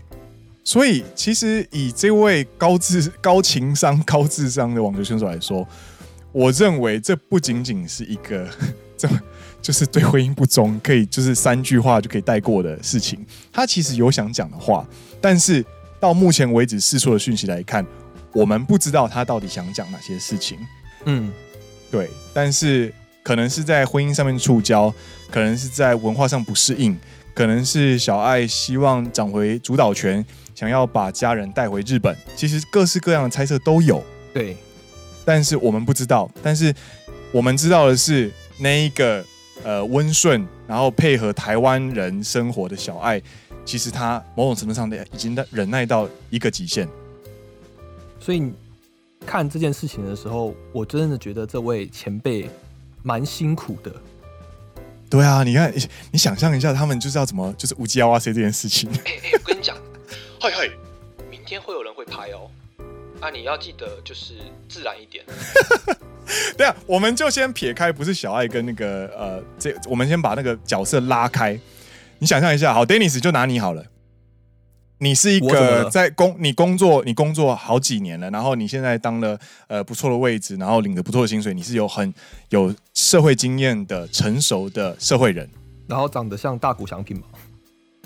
[0.62, 5.66] 所以，其实以这位高智、高情商、高智商的网球选手来说，
[6.32, 8.46] 我认为这不仅仅是一个
[8.98, 9.08] 这
[9.62, 13.24] 就是对婚姻不忠，可以就是三句话就可以带过的事情。
[13.50, 14.86] 他其实有想讲的话，
[15.18, 15.64] 但是
[15.98, 17.86] 到目前为止释出的讯息来看，
[18.34, 20.58] 我们不知道他到底想讲哪些事情。
[21.06, 21.32] 嗯，
[21.90, 22.10] 对。
[22.34, 22.92] 但是
[23.26, 24.94] 可能是在婚姻上面触礁，
[25.32, 26.96] 可能是在文化上不适应，
[27.34, 30.24] 可能是小爱希望掌回主导权。
[30.54, 34.00] 想要把家人带回日本，其实各式各样的猜测都有。
[34.32, 34.56] 对，
[35.24, 36.30] 但是我们不知道。
[36.40, 36.72] 但是
[37.32, 39.24] 我们知道的是，那一个
[39.64, 43.20] 呃温顺，然后配合台湾人生活的小爱，
[43.64, 46.88] 其实他某种程度上的已经忍耐到一个极限。
[48.20, 48.52] 所以
[49.26, 52.48] 看这件事情的时候，我真的觉得这位前辈
[53.06, 53.92] 蛮辛苦的。
[55.08, 55.72] 对啊，你看，
[56.10, 58.90] 你想象一下，他们就是要怎么，就是无叽哇塞这件事情。
[59.04, 59.76] 哎 哎，我跟你讲，
[60.40, 60.72] 嘿嘿，
[61.30, 62.50] 明天会有人会拍哦。
[63.20, 64.34] 啊，你要记得就是
[64.68, 65.24] 自然一点。
[66.58, 71.56] 对啊，我们就先撇开，不是小爱跟那个呃，这我们先把那个角色拉开。
[72.18, 73.86] 你想象一下，好，Dennis 就拿你好了。
[74.98, 82.14] 你是一个在工，你工作，你工作好几年了，然后你现在当了呃不错的位置，然后领着不错的薪水，你是有很
[82.48, 85.46] 有社会经验的成熟的社会人，
[85.86, 87.26] 然后长得像大谷翔平吗？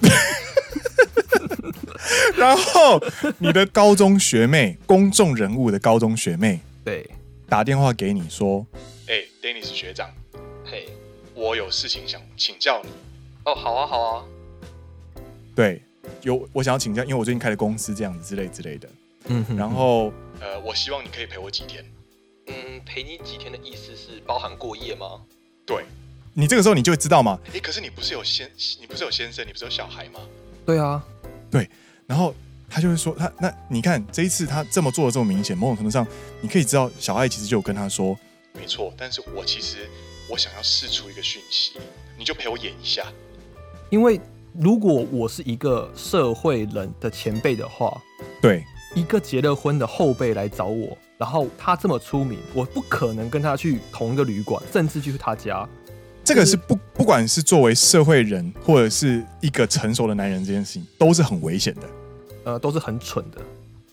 [2.36, 3.00] 然后
[3.38, 7.08] 你的高中学妹，公众人物的高中学妹，对，
[7.48, 8.66] 打电话给你说，
[9.06, 10.10] 哎、欸，Dennis 学长，
[10.64, 10.88] 嘿，
[11.34, 12.90] 我有事情想请教你。
[13.44, 14.24] 哦，好啊，好啊，
[15.54, 15.82] 对。
[16.22, 18.88] 有我想要请教，因为我最近开了公司，这样子之类之类的。
[19.26, 21.84] 嗯哼，然后呃，我希望你可以陪我几天。
[22.46, 25.20] 嗯，陪你几天的意思是包含过夜吗？
[25.66, 25.84] 对，
[26.32, 27.38] 你这个时候你就会知道吗？
[27.54, 30.20] 哎，可是你不是有先，你不是有先生，你不是有小孩吗？
[30.64, 31.04] 对啊，
[31.50, 31.68] 对。
[32.06, 32.34] 然后
[32.68, 36.06] 他就会说，他那你看这一次他这么做的这么明显，某种程度上
[36.40, 38.18] 你可以知道，小爱其实就有跟他说，
[38.54, 38.92] 没错。
[38.96, 39.88] 但是我其实
[40.28, 41.74] 我想要试出一个讯息，
[42.18, 43.06] 你就陪我演一下，
[43.90, 44.18] 因为。
[44.52, 48.00] 如果我是一个社会人的前辈的话，
[48.42, 55.68] 对，一个结了婚的后辈来找我，然后他这么出名，我不可能跟他去同一个旅馆，甚至去他家。
[56.24, 61.80] 这个是不不管是作为社会人或者是一个成熟的男人，这件事情都是很危险的，
[62.44, 63.40] 呃，都是很蠢的，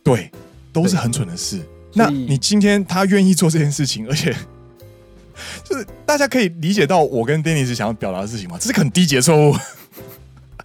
[0.04, 0.30] 对，
[0.74, 1.62] 都是很蠢的事。
[1.94, 4.36] 那你今天他愿意做这件事情，而且
[5.64, 8.58] 就是大家可以理解到我跟 Dennis 想要表达的事情吗？
[8.60, 9.56] 这是很低级的错误。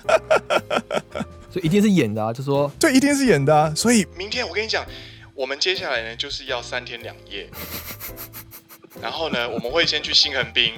[1.50, 3.72] 所以一定是演的啊，就说对，一定是演的啊。
[3.74, 4.86] 所以明天我跟你讲，
[5.34, 7.48] 我们接下来呢就是要三天两夜，
[9.02, 10.74] 然后呢我们会先去新横滨，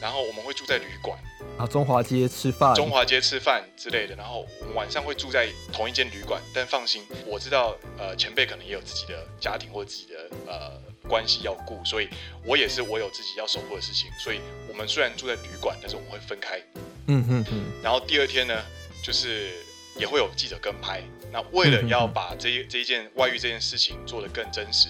[0.00, 1.16] 然后我们会住在旅馆，
[1.56, 6.42] 啊中华街吃饭，中华街吃饭之类的，然后我们晚上会住在同一间旅馆。
[6.52, 12.08] 但放心，我知道呃前辈可能也有自己的家庭或自己的呃关系要顾，所以
[12.44, 14.10] 我也是我有自己要守护的事情。
[14.18, 16.60] 所以我们虽然住在旅馆，但是我们会分开。
[17.06, 18.62] 嗯嗯嗯，然后第二天呢，
[19.02, 19.50] 就是
[19.98, 21.02] 也会有记者跟拍。
[21.32, 24.88] 那为了要把这一这一件外遇这件事情做得更真实，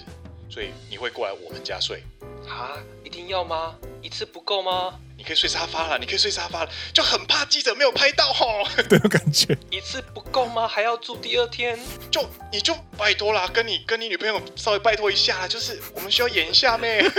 [0.50, 2.02] 所以你会过来我们家睡。
[2.52, 3.74] 啊，一定要吗？
[4.02, 4.94] 一次不够吗？
[5.16, 8.46] 你可以睡沙发了，你可以睡沙发了，就很怕记者没有拍到吼，
[8.88, 9.56] 这种感觉。
[9.70, 10.68] 一次不够吗？
[10.68, 11.78] 还要住第二天？
[12.10, 17.02] 就你就拜托啦，跟你跟你女朋友稍微拜托一下，就是我们需要演一下咩？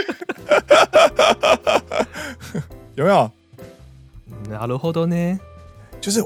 [2.95, 3.31] 有没有？
[4.49, 5.39] 那如何的呢？
[6.01, 6.21] 就是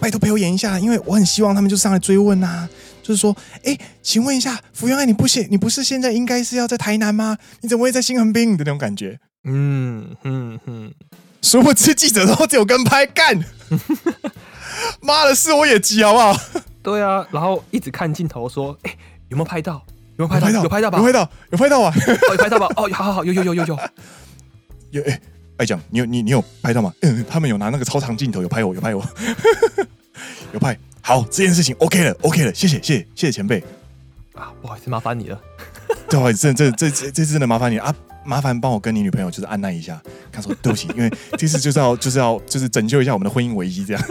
[0.00, 2.68] 拜托陪我演一下，因为我很希望他们就上来追问啊，
[3.08, 7.38] 就是说，哎，请问一下，福原爱，你不现你不是现在应该是要在台南吗？
[7.62, 9.18] 你怎么会在新横滨的那种感觉？
[9.44, 10.92] 嗯哼哼，
[11.40, 13.42] 殊不知记者都只有跟拍干，
[15.00, 16.38] 妈的，是我也急好不好？
[16.82, 18.94] 对啊，然后一直看镜头说，哎，
[19.30, 19.82] 有没有拍到？
[20.18, 20.62] 有没有拍到？
[20.62, 20.98] 有拍到吧？
[20.98, 21.30] 有拍到？
[21.50, 21.94] 有拍到啊？
[22.30, 22.66] 有拍到吧？
[22.76, 23.78] 哦，好好好，有有有有有，
[24.90, 25.18] 有哎。
[25.56, 26.92] 爱讲，你有你你有拍到吗？
[27.00, 29.02] 嗯，他们有拿那个超长镜头，有拍我，有拍我，
[30.52, 30.78] 有拍。
[31.08, 33.64] 好，这件事情 OK 了，OK 了，谢谢，谢谢，谢谢前辈。
[34.34, 35.40] 啊，不好意思，麻烦你了。
[36.10, 37.94] 不好意思，这这这这次真的麻烦你啊！
[38.26, 39.98] 麻烦帮我跟你女朋友就是按捺一下，
[40.30, 44.04] 他说 对不起，因为这次就是要就是要就是拯救一下我们的婚姻危机，这样，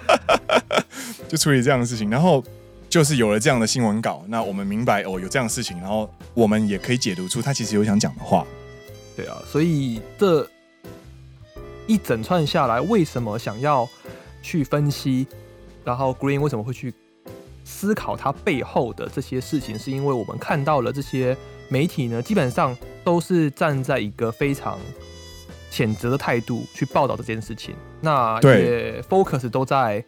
[1.26, 2.10] 就处理这样的事情。
[2.10, 2.44] 然后
[2.90, 8.46] 就是有了这样的新闻稿，那我们明白哦，有这样的事情，然后我们也可以解读出他其实有想讲的话。
[9.16, 10.46] 对啊，所以这
[11.86, 13.88] 一整串下来，为什么想要
[14.42, 15.26] 去分析？
[15.90, 16.94] 然后 Green 为什么会去
[17.64, 19.76] 思考它背后的这些事情？
[19.76, 21.36] 是因为我们看到了这些
[21.68, 24.78] 媒体呢，基本上都是站在一个非常
[25.72, 27.74] 谴责的态度去报道这件事情。
[28.00, 30.04] 那也 focus 都在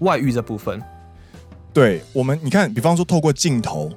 [0.00, 0.82] 外遇这部分。
[1.72, 3.90] 对我们，你看，比方说透过镜头，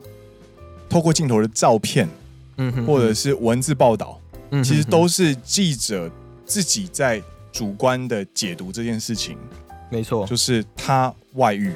[0.87, 2.07] 透过镜头的照片，
[2.55, 4.21] 嗯哼，或者是文字报道。
[4.51, 6.09] 嗯其实都是记者
[6.45, 7.21] 自己在
[7.51, 9.37] 主观的解读这件事情，
[9.89, 11.71] 没错，就是他外遇，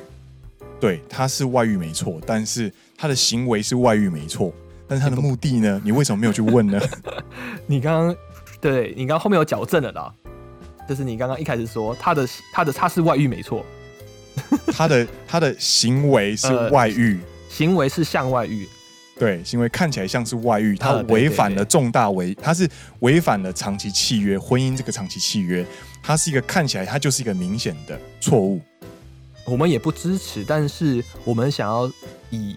[0.79, 4.53] 对，他是外遇没错，但是他的行为是外遇没错，
[4.87, 5.79] 但是他的目的呢？
[5.85, 6.79] 你为什么没有去问呢？
[7.67, 8.15] 你刚刚
[8.59, 10.13] 对你刚刚后面有矫正了啦，
[10.87, 13.65] 就是你刚刚一开始说他的他的他是外遇没错，
[14.73, 18.67] 他的他的行为是外遇，呃，行为是向外遇。
[19.17, 22.65] 对，行为看起来像是外遇，他违反了重大违，他是
[22.99, 25.65] 违反了长期契约，婚姻这个长期契约，
[26.01, 28.59] 他是一个看起来它就是一个明显的错误。
[29.45, 31.91] 我们也不支持，但是我们想要
[32.29, 32.55] 以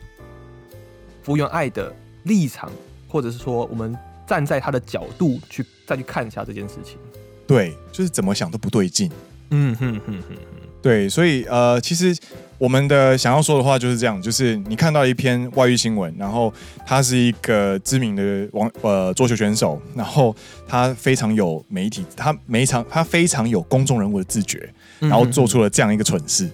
[1.22, 2.70] 福原爱的立场，
[3.08, 6.98] 或者是说我们站在他的角度去再去看一下这件事情。
[7.46, 9.10] 对，就是怎么想都不对劲。
[9.50, 10.36] 嗯哼哼哼哼。
[10.82, 12.16] 对，所以呃，其实
[12.62, 16.54] 我们的想要说的话就是这样，就是你看到一篇外遇新闻，然后
[16.86, 20.32] 他是一个知名的网呃桌球选手，然后
[20.68, 26.48] 他非常有媒体，他每一场他非常有公众人物的自觉，然后做出了这样一个蠢事，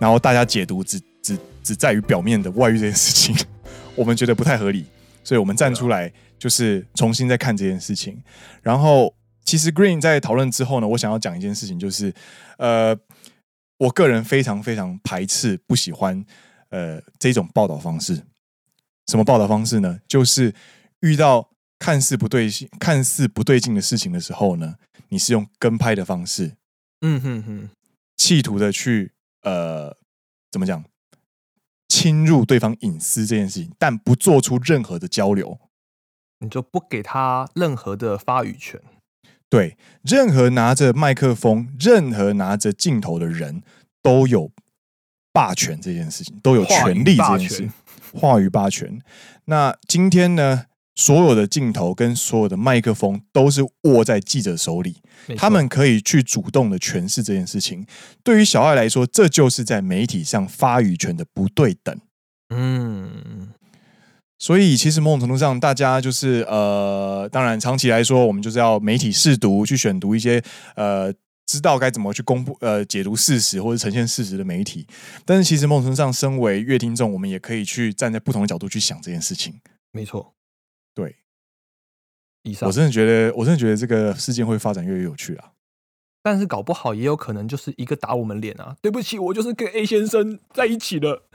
[0.00, 3.36] 然后大家解读只只只在于表面的外遇这件事情，
[3.94, 4.84] 我们觉得不太合理，
[5.22, 8.20] 所以我们站出来就是重新再看这件事情。
[8.60, 12.12] 然后其实 Green 在讨论之后呢，我想要讲一件事情，就是
[12.58, 12.98] 呃。
[13.84, 16.24] 我个人非常非常排斥、不喜欢，
[16.70, 18.24] 呃，这种报道方式。
[19.06, 20.00] 什么报道方式呢？
[20.08, 20.54] 就是
[21.00, 24.76] 遇到看似不对、看似不对劲的事情的时候呢，
[25.08, 26.56] 你是用跟拍的方式，
[27.02, 27.70] 嗯哼哼，
[28.16, 29.12] 企图的去
[29.42, 29.94] 呃，
[30.50, 30.82] 怎么讲，
[31.88, 35.58] 侵入对方隐私这件事情，但不做出任何的交流，
[36.38, 38.80] 你就不给他任何的发语权。
[39.54, 43.62] 对，任何拿着麦克风、任何拿着镜头的人
[44.02, 44.50] 都有
[45.32, 47.72] 霸权这件事情，都有权利这件事情，
[48.12, 49.00] 话语霸权。
[49.44, 50.64] 那今天呢，
[50.96, 54.96] 所有的镜头跟所有的麦克风都是握在记者手里，
[55.36, 57.86] 他们可以去主动的诠释这件事情。
[58.24, 61.96] 对于小爱来说，这就是在媒体上发语权的不对等。
[62.48, 63.43] 嗯。
[64.38, 70.42] 所以，其实某种程度上，大家就是呃，当然，长期来说，我们就是要媒体试读，去选读一些
[70.74, 71.12] 呃，
[71.46, 74.86] 知道该怎么去公布呃，解读事实或者呈现事实的媒体。
[75.24, 79.60] 但是，其实某种程度上，身为乐听众，我们也可以去站在不同的角度去想这件事情。
[79.92, 80.34] 没错，
[80.94, 81.16] 对。
[82.42, 85.52] 以上，我真的觉得，我真的觉得这个事件会发展越来越有趣啊。
[86.22, 88.76] 但是，搞不好也有可能就是一个打我们脸啊！
[88.82, 91.28] 对不起，我就是跟 A 先生在一起了。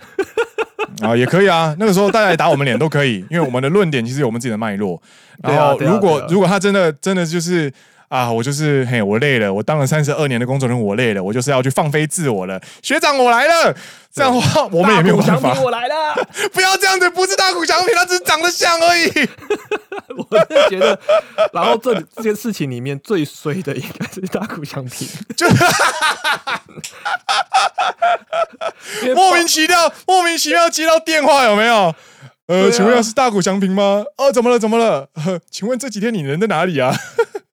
[1.01, 1.75] 啊，也可以啊。
[1.79, 5.01] 那个时候大家来打我们脸都可以，因为我们的论点其实有我们自己的脉络。
[5.41, 7.71] 然后，如果如果他真的真的就是
[8.10, 12.60] 啊，我就是嘿，我累了，我当了三十二年的工作人员，我累了，我就是要去放飞自我了。
[12.82, 13.76] 学长，我来了。
[14.12, 15.53] 这样的话，我们也没有办法。
[15.62, 16.16] 我来了，
[16.51, 19.30] 不要这样子，不是大谷翔平，他只是长得像而已。
[20.18, 20.99] 我真的觉得，
[21.53, 25.07] 然后这这件事情里面最衰的应该是大谷翔平，
[25.38, 25.47] 就
[29.14, 31.93] 莫名其妙，莫名其妙接到电话有没有？
[32.47, 34.03] 呃，啊、请问是大谷翔平吗？
[34.18, 34.57] 哦、呃，怎么了？
[34.57, 35.07] 怎么了？
[35.51, 36.91] 请问这几天你人在哪里啊？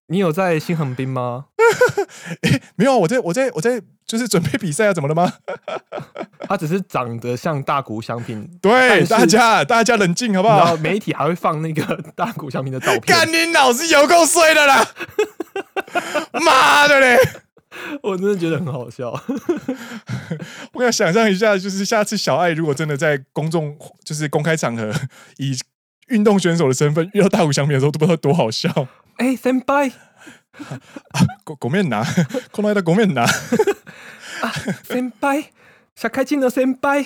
[0.08, 1.46] 你有在新横滨吗？
[2.42, 5.32] 欸，没有，我在我在我在，就是准备比赛啊，怎么了吗？
[6.48, 8.48] 他只是长得像大谷翔平。
[8.62, 10.76] 对，大家大家冷静好不好？
[10.76, 13.02] 媒体还会放那个大谷翔平的照片。
[13.02, 14.86] 干你脑子有够碎的啦！
[16.44, 17.18] 妈的嘞！
[18.02, 19.10] 我真的觉得很好笑。
[20.72, 24.92] 我想想象一下，就是下次小爱如果真的在公众，就是公开场合
[25.38, 25.52] 以
[26.07, 28.69] 运动选手的身份遇到大谷翔平的时候，都不知道多好笑。
[29.17, 29.91] 哎、欸，先辈，
[31.43, 32.03] 狗狗面拿，
[32.51, 34.51] この间狗面拿，啊，
[34.83, 35.45] 先辈，
[35.95, 37.05] 社会人の先辈，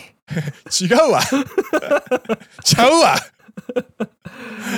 [0.69, 1.21] 违う啊，
[2.63, 3.19] 巧啊，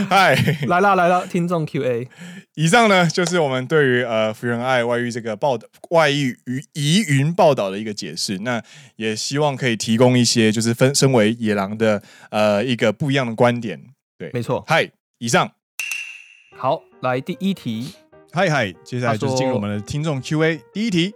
[0.10, 0.36] 嗨，
[0.68, 2.10] 来啦来啦，听众 Q&A，
[2.56, 8.62] 以上呢就是我们对于呃福原爱外遇这个报道外遇与疑云报道的一个解释，那
[8.96, 12.02] 也希望可以提供一些就是分身为野郎的
[12.32, 13.82] 呃一个不一样的观点，
[14.23, 15.51] 对，没错，嗨，以上。
[16.57, 17.93] 好，来第一题。
[18.33, 20.63] 嗨嗨，接下来就是进入我们的听众 Q&A。
[20.73, 21.13] 第一题，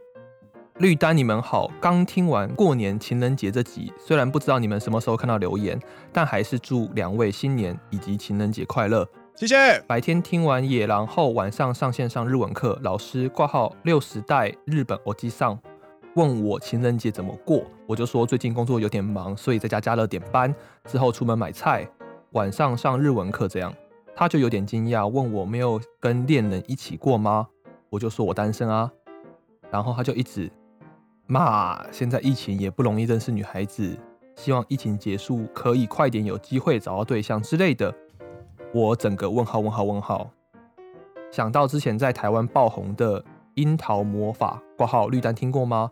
[0.78, 5.80] 绿丹，你们好，刚听完过年情人节这集，虽然不知道你们什么时候看到留言，
[6.12, 9.08] 但还是祝两位新年以及情人节快乐。
[9.36, 9.80] 谢谢。
[9.86, 15.56] 白天听完野狼后，晚上上线上日文课，老师挂号六十代日本耳机上
[16.16, 20.52] 问我情人节怎么过，我就说最近工作有点忙，所以在家加了点班，
[20.86, 21.88] 之后出门买菜，
[22.32, 23.72] 晚上上日文课这样。
[24.14, 27.48] 他就有点惊讶，问我没有跟恋人一起过吗？
[27.90, 28.90] 我就说我单身啊。
[29.70, 30.50] 然后他就一直
[31.26, 33.94] 骂，现在疫情也不容易认识女孩子，
[34.36, 37.94] 希望疫情结束可以快点有机会找到对象之类的。
[38.72, 40.30] 我整个问号问号问号，
[41.30, 43.20] 想到之前在台湾爆红的
[43.54, 45.90] 《樱桃魔法》挂号绿丹听过吗？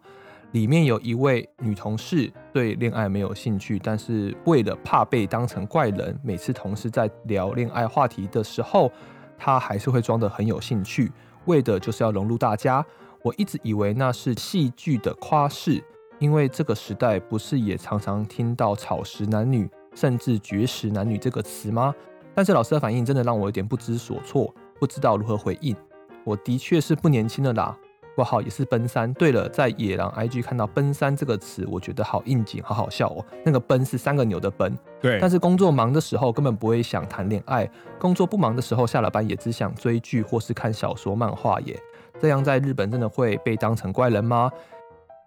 [0.54, 8.88] 里面有一位女同事对恋爱没有兴趣，但是为了怕被当成怪人，每次同事在聊恋爱话题的时候，
[9.36, 11.10] 她还是会装得很有兴趣，
[11.46, 12.86] 为的就是要融入大家。
[13.22, 15.82] 我一直以为那是戏剧的夸饰，
[16.20, 21.92] 因为这个时代不是也常常听到草食男女，甚至绝食男女这个词吗？
[22.32, 25.74] 但是老师的反应真的让我有点不知所措，不知道如何回应。
[26.22, 27.76] 我的确是不年轻了啦。
[28.14, 29.12] 括号也是奔三。
[29.14, 33.24] 对了，在野狼 IG 看到奔三这个词，我觉得好应景，好好笑哦。
[33.44, 35.18] 那个奔是三个牛的奔，对。
[35.20, 41.78] 但是工作忙的时候根本不会想谈恋爱，工作不忙的时候下了班也只想追剧或是看小说漫画耶。
[42.20, 44.50] 这样在日本真的会被当成怪人吗？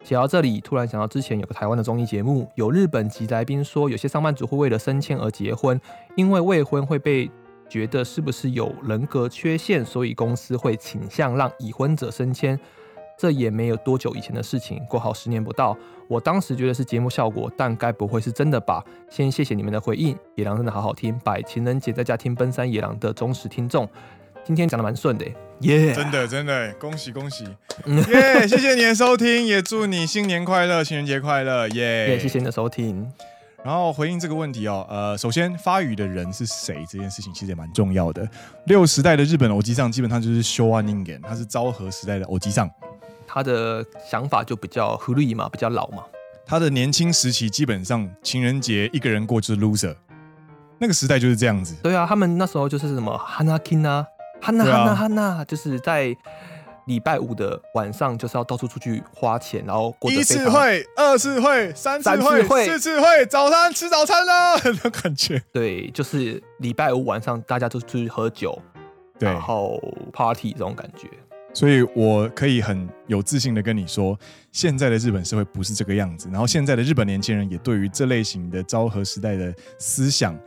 [0.03, 5.79] 写到这里，突然想到之前有个台湾的综艺节目，有日本籍来宾说，有些上班族会为了升迁而结婚，
[6.15, 7.29] 因为未婚会被
[7.69, 12.59] 觉得是不是有人格缺陷，所以公司会倾向让已婚者升迁。
[13.17, 15.75] 这也没有多久以前的事情，过好十年不到。
[16.07, 18.83] 我当时觉得是节目效果，但该不会是真的吧？
[19.09, 23.89] 先谢谢你们的回应，野狼真的好好听，拜情人节在家听奔山野狼的忠实听众。
[24.45, 25.25] 今天讲的蛮顺的，
[25.61, 25.95] 耶、yeah！
[25.95, 27.43] 真的真的，恭喜恭喜，
[27.85, 28.47] 耶、yeah！
[28.47, 32.21] 谢谢你的收听，也祝你新年快乐，情人节快乐，耶、yeah！
[32.21, 33.11] 谢谢你的收听。
[33.67, 38.25] 然后回应这个问题哦，呃，首先发语的人是谁这件事情其实也蛮重要的。
[38.63, 42.71] 六时代的日本偶吉桑基本上就是昭和人间，他是昭和时代的偶吉桑，
[43.27, 46.01] 他的想法就比较古绿嘛，比较老嘛。
[46.45, 49.93] 他的年轻时期基本上情人节一个人过就是 loser，
[50.79, 51.75] 那个时代就是这样子。
[51.83, 53.57] 对啊，他们那时候就是什么哈娜
[54.95, 56.15] 哈娜，就是在
[56.87, 65.41] 礼拜五的晚上，就是要到处出去花钱，然后过一次会、二次会、三次会、四次会，早餐吃早餐了，那感觉。
[65.51, 68.57] 对，就是礼拜五晚上大家都出去喝酒，
[69.19, 69.77] 然后
[70.11, 71.07] party 这种感觉。
[71.53, 74.17] 所以我可以很有自信的跟你说，
[74.51, 80.37] 现在的日本社会不是这个样子，然后现在的日本年轻人也对于这类型的昭和时代的思想，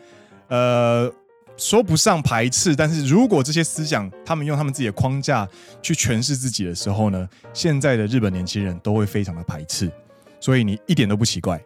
[0.49, 1.13] 呃。
[1.61, 5.47] 说不上排斥，但是如果这些思想他们用他们自己的框架
[5.83, 9.93] 去诠释自己的时候呢，现在的日本年轻人都会非常的排斥，
[10.41, 11.63] 所以你一点都不奇怪。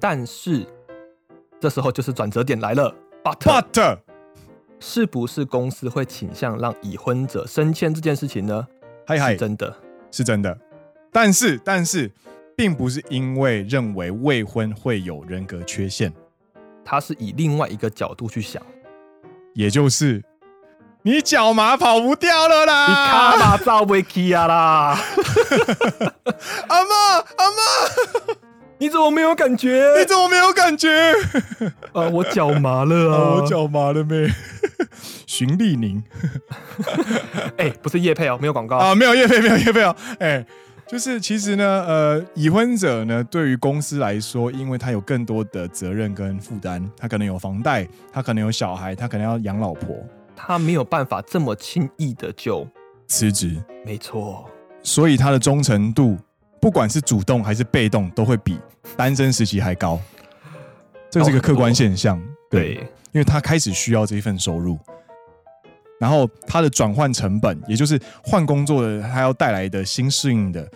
[0.00, 0.66] 但是
[1.60, 2.92] 这时候就是转折点来了
[3.22, 3.98] ，but but
[4.80, 8.66] 是不是公司会倾向让已婚者升迁这件事情呢？
[9.06, 9.76] 嗨嗨，是真的，
[10.10, 10.58] 是真的。
[11.12, 12.10] 但是但是，
[12.56, 16.12] 并不是因为认为未婚会有人格缺陷，
[16.84, 18.60] 他是以另外一个角度去想。
[19.56, 20.22] 也就是
[21.02, 24.98] 你脚麻跑不掉了啦，你卡马照不起啊啦！
[26.68, 26.94] 阿妈
[27.38, 28.34] 阿妈，
[28.78, 29.94] 你怎么没有感觉？
[29.98, 31.12] 你怎么没有感觉？
[31.94, 33.16] 啊，我脚麻了啊！
[33.40, 34.28] 我脚麻了没？
[35.26, 36.02] 循利宁，
[37.56, 40.44] 哎，不是叶配哦，没有广告啊，没有叶配，没有叶配哦，哎。
[40.88, 49.96] 就是其实呢，呃，已婚者呢，对于公司来说，因为他有更多的责任跟负担，他可能有房贷，他可能有小孩，他可能要养老婆，
[50.36, 52.64] 他没有办法这么轻易的就
[53.08, 53.56] 辞职。
[53.84, 54.48] 没错，
[54.80, 56.16] 所以他的忠诚度，
[56.60, 58.56] 不管是主动还是被动，都会比
[58.96, 60.00] 单身时期还高。
[61.10, 62.74] 这是一个客观现象，对，
[63.10, 64.78] 因为他开始需要这一份收入。
[65.98, 70.68] 然后他的转换成本，也就是换工作的他要带来的新适应的，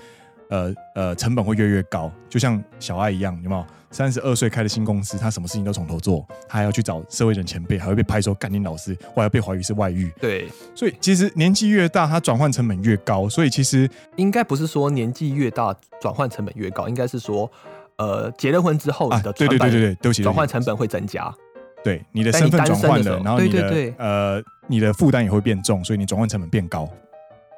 [0.49, 2.11] 呃呃，成本会越来越高。
[2.29, 3.65] 就像小爱一样，有没有？
[3.93, 10.09] 三十二岁开的新公司，他什么事情都从头做，他还要去找社会人前辈，还会被拍说干你老师，或还要被怀疑是外遇。
[10.21, 13.29] 对，所以其实年纪越大，他转换成本越高。
[13.29, 17.51] 所以其实应该不是说年纪越大转换成本越高，应该是说，
[17.97, 21.35] 呃，结了婚之后你的、啊、对对对对对，对不起，转换成本会增加。
[21.83, 24.41] 对，你的身份转换了，然后你的对对对呃。
[24.71, 26.89] 你的负担也会变重，所以你转换成本变高。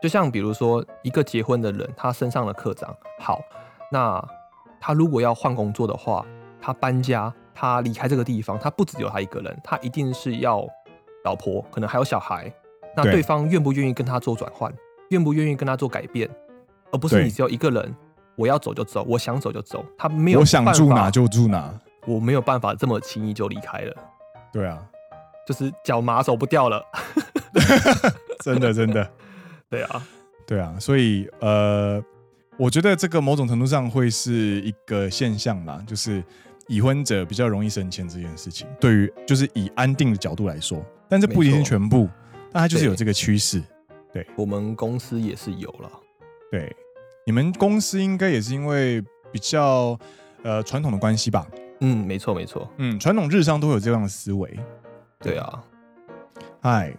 [0.00, 3.38] 就像比如说，一个结婚的人，他身上的课长，好，
[3.90, 4.26] 那
[4.80, 6.24] 他如果要换工作的话，
[6.58, 10.66] 他搬家，他离开这个地方，他不只有他一个人，他一定是要
[11.22, 12.50] 老婆，可能还有小孩。
[12.96, 14.72] 那对方愿不愿意跟他做转换，
[15.10, 16.26] 愿不愿意跟他做改变，
[16.92, 17.94] 而不是你只有一个人，
[18.36, 23.94] 我要走就走，我想走就走，他没有，我想住哪就住哪，我没有办法这么轻易就离开了。
[24.50, 24.82] 对啊。
[25.46, 26.82] 就是脚麻走不掉了，
[28.40, 29.10] 真 的真的，
[29.68, 30.06] 对啊，
[30.46, 32.02] 对啊，所以呃，
[32.56, 36.22] 我觉得这个某种程度上会是一个现象啦，就是
[36.68, 42.08] 已婚者比较容易升迁这件事情，对于就是以安定的角度来说，但这不一定是全部，
[42.52, 43.62] 但它就是有这个趋势。
[44.12, 45.90] 对，我们公司也是有了，
[46.50, 46.74] 对，
[47.24, 49.98] 你们公司应该也是因为比较
[50.42, 51.46] 呃传统的关系吧？
[51.80, 54.56] 嗯，没错没错，嗯，传统日商都有这样的思维。
[55.22, 55.62] 对啊，
[56.60, 56.92] 嗨，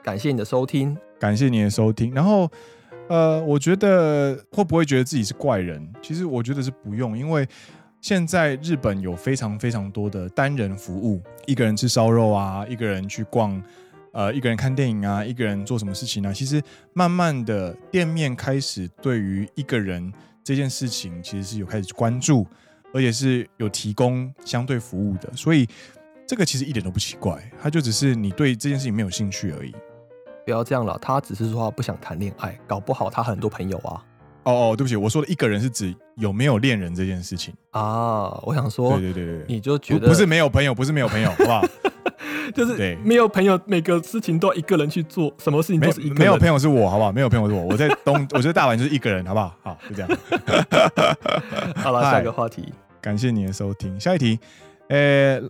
[0.00, 2.14] 感谢你的收听，感谢你的收听。
[2.14, 2.48] 然后，
[3.08, 5.92] 呃，我觉得会不会觉得自己是怪人？
[6.00, 7.44] 其实我觉得是不用，因为
[8.00, 13.60] 现在日本有非常非常多的单人服务，一个人吃烧肉啊，一个人去逛，
[14.12, 16.32] 呃，一个人看电影啊，一个人做什么事情呢？
[16.32, 16.62] 其实
[16.92, 20.12] 慢慢的，店面开始对于一个人
[20.44, 22.46] 这件事情，其实是有开始关注，
[22.92, 25.68] 而且是有提供相对服务的，所以。
[26.26, 29.74] 这个其实一点都不奇怪，他就只是你对这件事情没有兴趣而已。
[30.44, 34.02] 不要这样了，他只是说他不想谈恋爱，搞不好他很多朋友啊。
[34.44, 38.38] 哦哦，对不起，我说的一个人是指有没有恋人这件事情啊。
[38.42, 41.64] 我想说，对对对对，你就觉得不，不是没有朋友，不是没有朋友，好不好？
[42.54, 46.18] 就是对，没有朋友，每个事情都要一个人去做，什么事情都是一个人。
[46.18, 47.10] 没有朋友是我，好不好？
[47.10, 49.56] 没有朋友是我，我在东， 我在大阪就是一个人，好不好？
[49.62, 50.10] 好，就这样。
[51.76, 52.70] 好了，下一个话题，
[53.00, 54.38] 感谢你的收听，下一题。
[54.88, 55.40] 呃，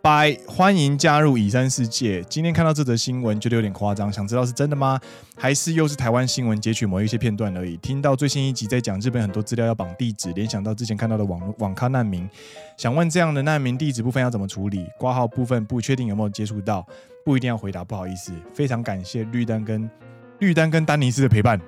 [0.00, 2.22] 拜，欢迎加入乙三世界。
[2.28, 5.00] 今天看到这则新闻，觉得有点夸张，想知道是真的吗？
[5.36, 7.76] 还是又是台湾新闻截取某一些片段而已？
[7.78, 12.28] 听到最新一集在讲日本很多资料要绑地址，联想到之前看到的网网咖难民，
[12.76, 14.86] 想问这样的难民地址部分要怎么处理？
[14.96, 16.86] 挂号部分不确定有没有接触到，
[17.24, 18.32] 不一定要回答，不好意思。
[18.54, 19.90] 非常感谢绿丹跟
[20.38, 21.60] 绿丹跟丹尼斯的陪伴。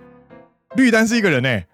[0.76, 1.66] 绿丹是一个人哎，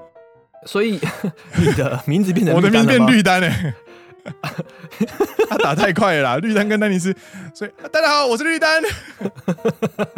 [0.66, 1.00] 所以
[1.56, 3.74] 你的名字变成我的名字变绿丹哎。
[5.48, 6.36] 他打太快了啦！
[6.38, 7.14] 绿丹跟丹尼斯，
[7.54, 8.82] 所以大家好，我是绿丹。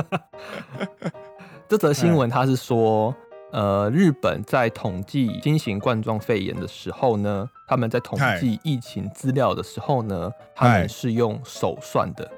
[1.68, 3.14] 这则新闻他是说，
[3.52, 12.30] 呃，日本在统计新型冠状肺炎的时候呢，他们在统计疫情资料的时候呢，他们是用手算的，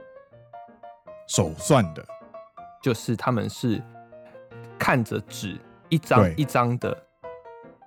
[1.26, 2.04] 手算的，
[2.82, 3.82] 就是他们是
[4.78, 5.58] 看着纸
[5.88, 6.96] 一张一张的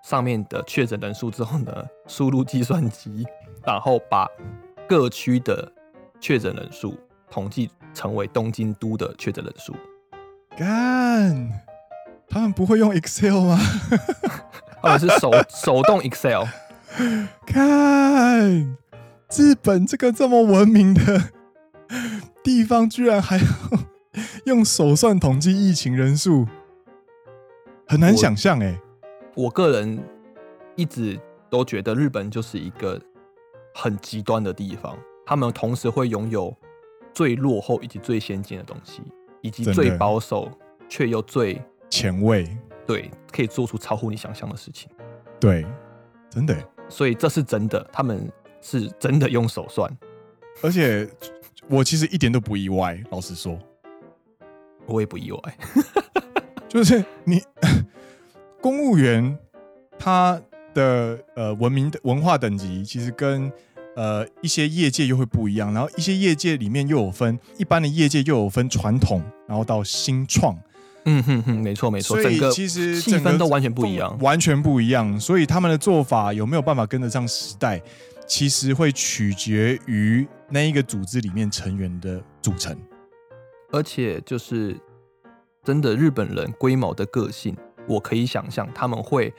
[0.09, 1.71] 上面的确诊人数之后呢，
[2.07, 3.23] 输入计算机。
[3.63, 4.27] 然后把
[4.87, 5.71] 各区的
[6.19, 6.97] 确诊人数
[7.29, 9.75] 统计成为东京都的确诊人数。
[10.57, 11.47] 干，
[12.27, 13.59] 他们不会用 Excel 吗？
[14.81, 16.45] 他们是手手动 Excel。
[17.45, 18.75] 看，
[19.29, 21.29] 日本这个这么文明的
[22.41, 23.43] 地方，居然还要
[24.45, 26.47] 用手算统计疫情人数，
[27.85, 28.79] 很难想象哎。
[29.39, 29.97] 我个人
[30.75, 31.17] 一直
[31.49, 32.99] 都觉得日本就是一个。
[33.71, 36.53] 很极端的地方，他们同时会拥有
[37.13, 39.01] 最落后以及最先进的东西，
[39.41, 40.51] 以及最保守
[40.89, 42.49] 却又最前卫。
[42.85, 44.89] 对，可以做出超乎你想象的事情。
[45.39, 45.65] 对，
[46.29, 46.57] 真的。
[46.89, 48.29] 所以这是真的，他们
[48.59, 49.89] 是真的用手算，
[50.61, 51.07] 而且
[51.69, 53.01] 我其实一点都不意外。
[53.11, 53.57] 老实说，
[54.87, 55.39] 我也不意外。
[56.67, 57.41] 就是你
[58.61, 59.37] 公务员
[59.97, 60.41] 他
[60.73, 63.51] 的呃文明的文化等级，其实跟
[63.95, 70.57] 呃一些业界又会不一样，然后一些业界里面又有分，一般的业界又有分传统，然后到新创，
[71.05, 77.81] 嗯哼哼，没错没错，所以其实气氛都完全不一样，完全不一样，所以他们的做法有没有办法跟得上时代，
[78.27, 82.77] 其实会取决于那一个组织里面成员的组成，
[83.71, 84.77] 而且就是
[85.63, 87.55] 真的日本人龟毛的个性，
[87.89, 89.33] 我可以想象他们会。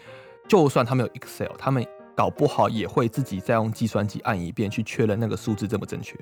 [0.48, 1.86] 就算他们有 Excel，他们
[2.16, 6.16] 搞不好也会自己再用计算机按一遍去确认那个数字正不正确。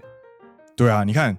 [0.77, 1.35] 对啊，你看，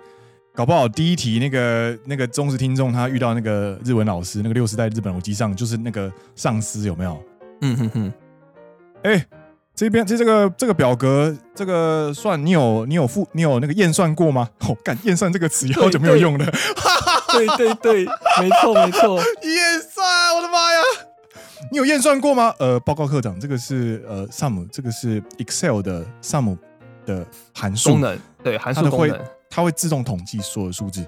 [0.55, 7.23] 搞不好第一题那个那个忠实听众他遇到那个日文老师，那个六十代日本偶机上就是那个上司有没有？
[7.61, 8.13] 嗯哼哼。
[9.03, 9.25] 哎、欸，
[9.75, 14.49] 这边这这个这个表格这个算你有你有付你有那个验算过吗？
[14.61, 16.51] 哦，干验算这个词好久没有用了。
[17.33, 18.05] 对对对，
[18.39, 20.79] 没错没错，验算，我的妈呀！
[21.71, 22.53] 你有验算过吗？
[22.57, 26.57] 呃，报告科长，这个是呃 sum，这个是 Excel 的 sum
[27.05, 31.05] 的函数功能，对，函数功能，它会，它会自动统计所有数字。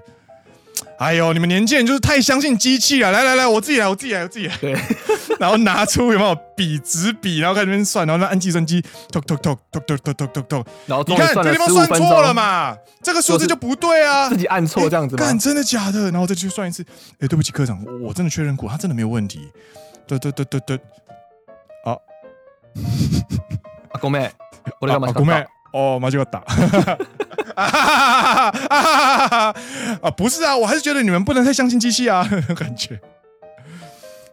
[0.98, 3.10] 哎呦，你们年轻人就是太相信机器了！
[3.10, 4.56] 来来来，我自己来，我自己来，我自己来。
[4.58, 4.74] 对，
[5.42, 8.80] 然后拿出有没有笔纸笔，然后在那边算，然后那按计算机，
[9.10, 16.12] 突突突突突突突突突，然后你看这地方算错了嘛，这个数字就不对啊，自己按错这样子，干真的假的？
[16.12, 16.86] 然后再去算一次，
[17.18, 19.40] 哎，对不起科长，我真的确认过，他真的没有问题，
[20.06, 20.76] 对对对对对，
[21.84, 21.98] 啊，
[23.94, 24.30] 阿公妹，
[24.80, 25.08] 我来干嘛？
[25.08, 26.38] 阿公妹，哦，马上要打。
[26.38, 29.54] 啊哈哈哈哈哈哈哈哈哈哈！
[30.02, 32.22] 啊，不是啊，我还是觉得你们不能太相信机器啊，
[32.56, 33.00] 感觉。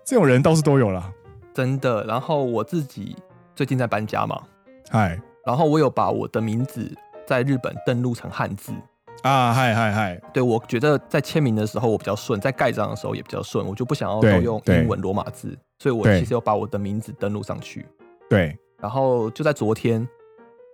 [0.09, 1.13] 这种人倒是都有了，
[1.53, 2.03] 真的。
[2.05, 3.15] 然后我自己
[3.55, 4.41] 最近在搬家嘛，
[4.89, 6.91] 嗨，然后我有把我的名字
[7.27, 8.73] 在日本登录成汉字。
[9.21, 10.19] 啊，嗨嗨嗨！
[10.33, 17.85] 对，我觉得在签名的时候我比较顺，在盖章的时候也比较顺，我就不想要都用英文罗马字，所以我其实有把我的名字登录上去。
[18.27, 20.07] 对，然后就在昨天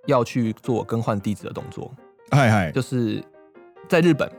[0.06, 1.94] 要去做更换地址的动作。
[2.32, 3.22] 嗨嗨，就是
[3.90, 4.32] 在日本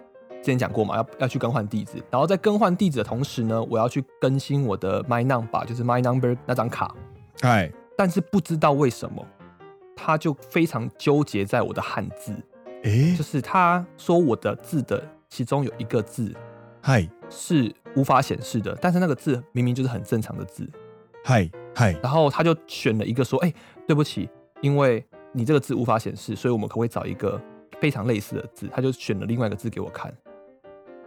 [0.46, 6.94] 之前讲过嘛，要要去更换地址，然后在更换地址的同时呢，我要去更新我的 My Number，就是 My Number 那张卡。
[7.40, 7.68] 哎，
[7.98, 9.26] 但是不知道为什么，
[9.96, 12.32] 他就非常纠结在我的汉字。
[12.84, 16.32] 欸、就是他说我的字的其中有一个字，
[16.80, 20.64] 嗨，是无法显示的，但是那个字明明就是很正常的字，
[21.24, 24.30] 嗨嗨，然后他就选了一个说，哎、欸，对不起，
[24.60, 27.40] 因为你这个字无法显示，所以我们可不可以找一个
[27.80, 28.68] 非常类似的字？
[28.72, 30.14] 他就选了另外一个字给我看，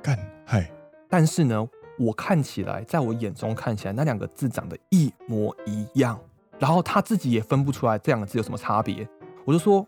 [0.02, 0.72] 干嗨，
[1.10, 6.20] 但是呢，我看起来，在我眼中看起来，那两个字长得一模一样，
[6.58, 9.08] 然后他自己也分不出来这两个字有什么差别。
[9.46, 9.86] 我就说，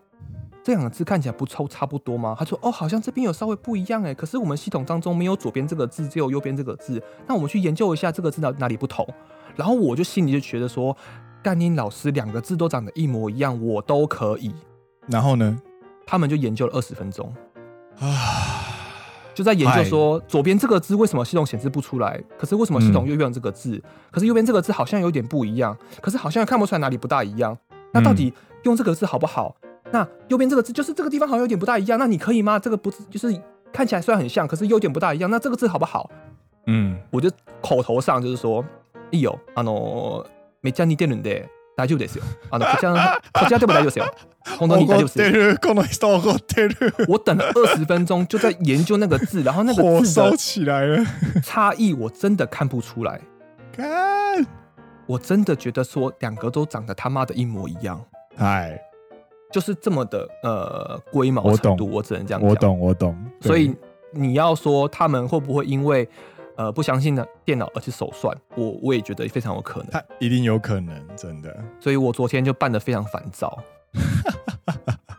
[0.62, 2.36] 这两个字看起来不抽差不多吗？
[2.38, 7.02] 他说，哦，好像这边有稍微不一样哎，可是我们系统当中没有左边这个字，只有右边这个字。
[7.26, 9.06] 那我们去研究一下这个字哪哪里不同。
[9.56, 10.96] 然后我就心里就觉得说，
[11.42, 14.54] 干你老师两个字都长得一模一样，我都可以。
[15.08, 15.58] 然后呢，
[16.06, 17.34] 他们就研究了二十分钟
[17.98, 18.61] 啊。
[19.33, 22.19] 就在研究说，左边这个字为什么系统显示不出来？
[22.37, 23.75] 可是为什么系统又用这个字？
[23.75, 23.81] 嗯、
[24.11, 27.57] 可是右边这个字好像有点不一样，可是好像看不出来哪里不大一样。
[27.93, 28.33] 那到底
[28.63, 29.55] 用这个字好不好？
[29.91, 32.57] 那右边这个字就是这个地方好像有点不大一样，那你可以吗？
[32.57, 33.39] 这个不就是
[33.71, 35.29] 看起来虽然很像，可是有点不大一样。
[35.29, 36.09] 那这个字好不好？
[36.65, 37.29] 嗯，我就
[37.61, 38.65] 口头上就是说，
[39.11, 40.25] 哎呦，あの
[40.61, 42.23] めっちゃ似てるんで 大丈夫ですよ。
[42.49, 44.05] あのこちらこちらでも大丈夫ですよ。
[44.57, 47.05] 红豆泥大丈夫です。
[47.07, 51.05] 我等了二十分钟，就在研究那个字，然后那个字烧起来了，
[51.43, 53.21] 差异我真的看不出来。
[53.71, 54.43] 看，
[55.05, 58.03] 我真的觉得说两个都长得他妈的一模一样。
[58.37, 58.79] 哎，
[59.51, 62.49] 就是这么的呃龟毛程度，我只能这样讲。
[62.49, 63.15] 我懂，我懂。
[63.41, 63.75] 所以
[64.11, 66.09] 你要说他们会不会因为？
[66.56, 69.90] 呃，不相信的电脑，而且手算，我我也觉得非常有可能。
[69.90, 71.54] 他一定有可能，真的。
[71.80, 73.58] 所以我昨天就办得非常烦躁。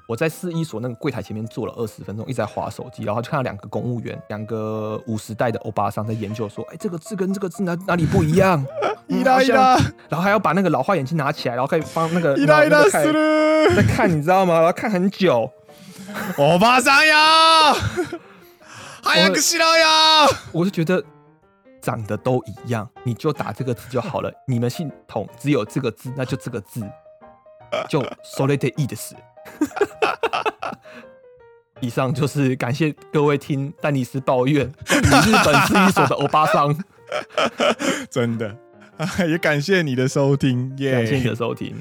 [0.05, 8.63] 我在市一所那个柜台前面坐了二十分钟，一直在划手机，然后就看到两个公务员，两个五十代的欧巴桑在研究，说：“哎、欸，这个字跟这个字哪哪里不一样？
[9.07, 9.75] ”一拉一拉，
[10.09, 13.03] 然后还要把那个老花眼镜拿起来，然后可以帮那个一拉一拉看，
[13.75, 14.55] 在看，你知道吗？
[14.55, 15.49] 然后看很久。
[16.37, 17.73] 欧巴桑呀，
[19.01, 21.03] 还有个西老呀，我就觉得。
[21.83, 24.31] 长得都一样，你就打这个字就好了。
[24.47, 26.81] 你们系统只有这个字，那就这个字，
[27.89, 29.13] 就 solid e 的事。
[31.81, 36.73] 以上就是感谢各位听丹尼斯抱怨日本市一所的欧巴桑。
[38.09, 38.55] 真的，
[39.27, 40.97] 也感谢你的收听，耶、yeah！
[40.99, 41.75] 感谢你的收听。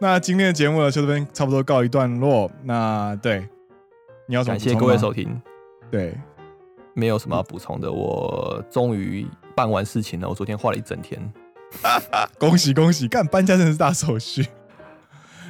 [0.00, 2.50] 那今天的节目呢，就这边差不多告一段落。
[2.64, 3.48] 那对，
[4.26, 5.40] 你要感谢各位收听。
[5.92, 6.18] 对，
[6.94, 9.24] 没有什么要补充的，我终于。
[9.54, 11.32] 办完事情了，我昨天画了一整天，
[12.38, 13.08] 恭喜恭喜！
[13.08, 14.46] 干搬家真的是大手续，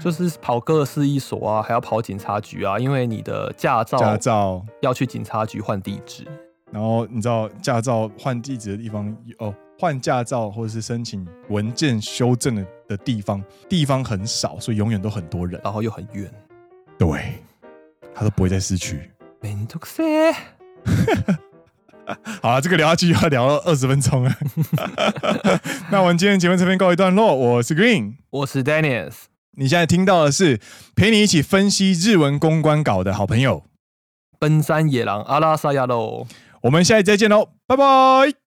[0.02, 4.64] 就是跑各市一所啊，还要跑警察局啊，因为你的驾照驾照。
[4.80, 6.26] 要去警察局换地址，
[6.70, 16.30] 然后你知道驾照换地址的地方哦，换驾照或者是申请文件修正的的地方，地方很少，所以永远都很多人，然后又很远，
[16.98, 17.34] 对，
[18.14, 19.10] 他都不会在市区。
[22.42, 24.34] 好了，这个聊下去要聊了二十分钟了。
[25.90, 27.34] 那我们今天节目这边告一段落。
[27.34, 29.14] 我是 Green，我是 Dennis。
[29.56, 30.60] 你现在听到的是
[30.96, 33.62] 陪你一起分析日文公关稿的好朋友
[34.38, 36.26] 奔山野狼阿拉萨亚喽。
[36.62, 38.43] 我们下期再见喽，拜拜。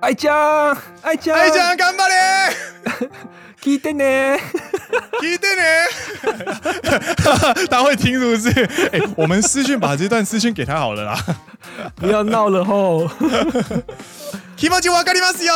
[0.00, 2.12] 爱酱，爱酱，爱酱，顽张れ！
[3.62, 4.38] 闻いてね，
[5.20, 5.86] 闻いてね，
[7.68, 8.48] 他会听是不是？
[8.92, 11.14] 哎、欸，我们私讯把这段私讯给他好了啦，
[11.96, 13.06] 不要闹了吼。
[14.56, 15.52] 気持ちわかりますよ。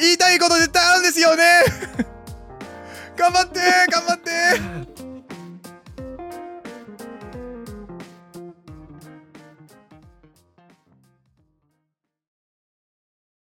[0.00, 1.62] 言いたいこと绝対あるんですよね。
[3.16, 3.60] 顽张って，
[3.92, 4.91] 顽张って。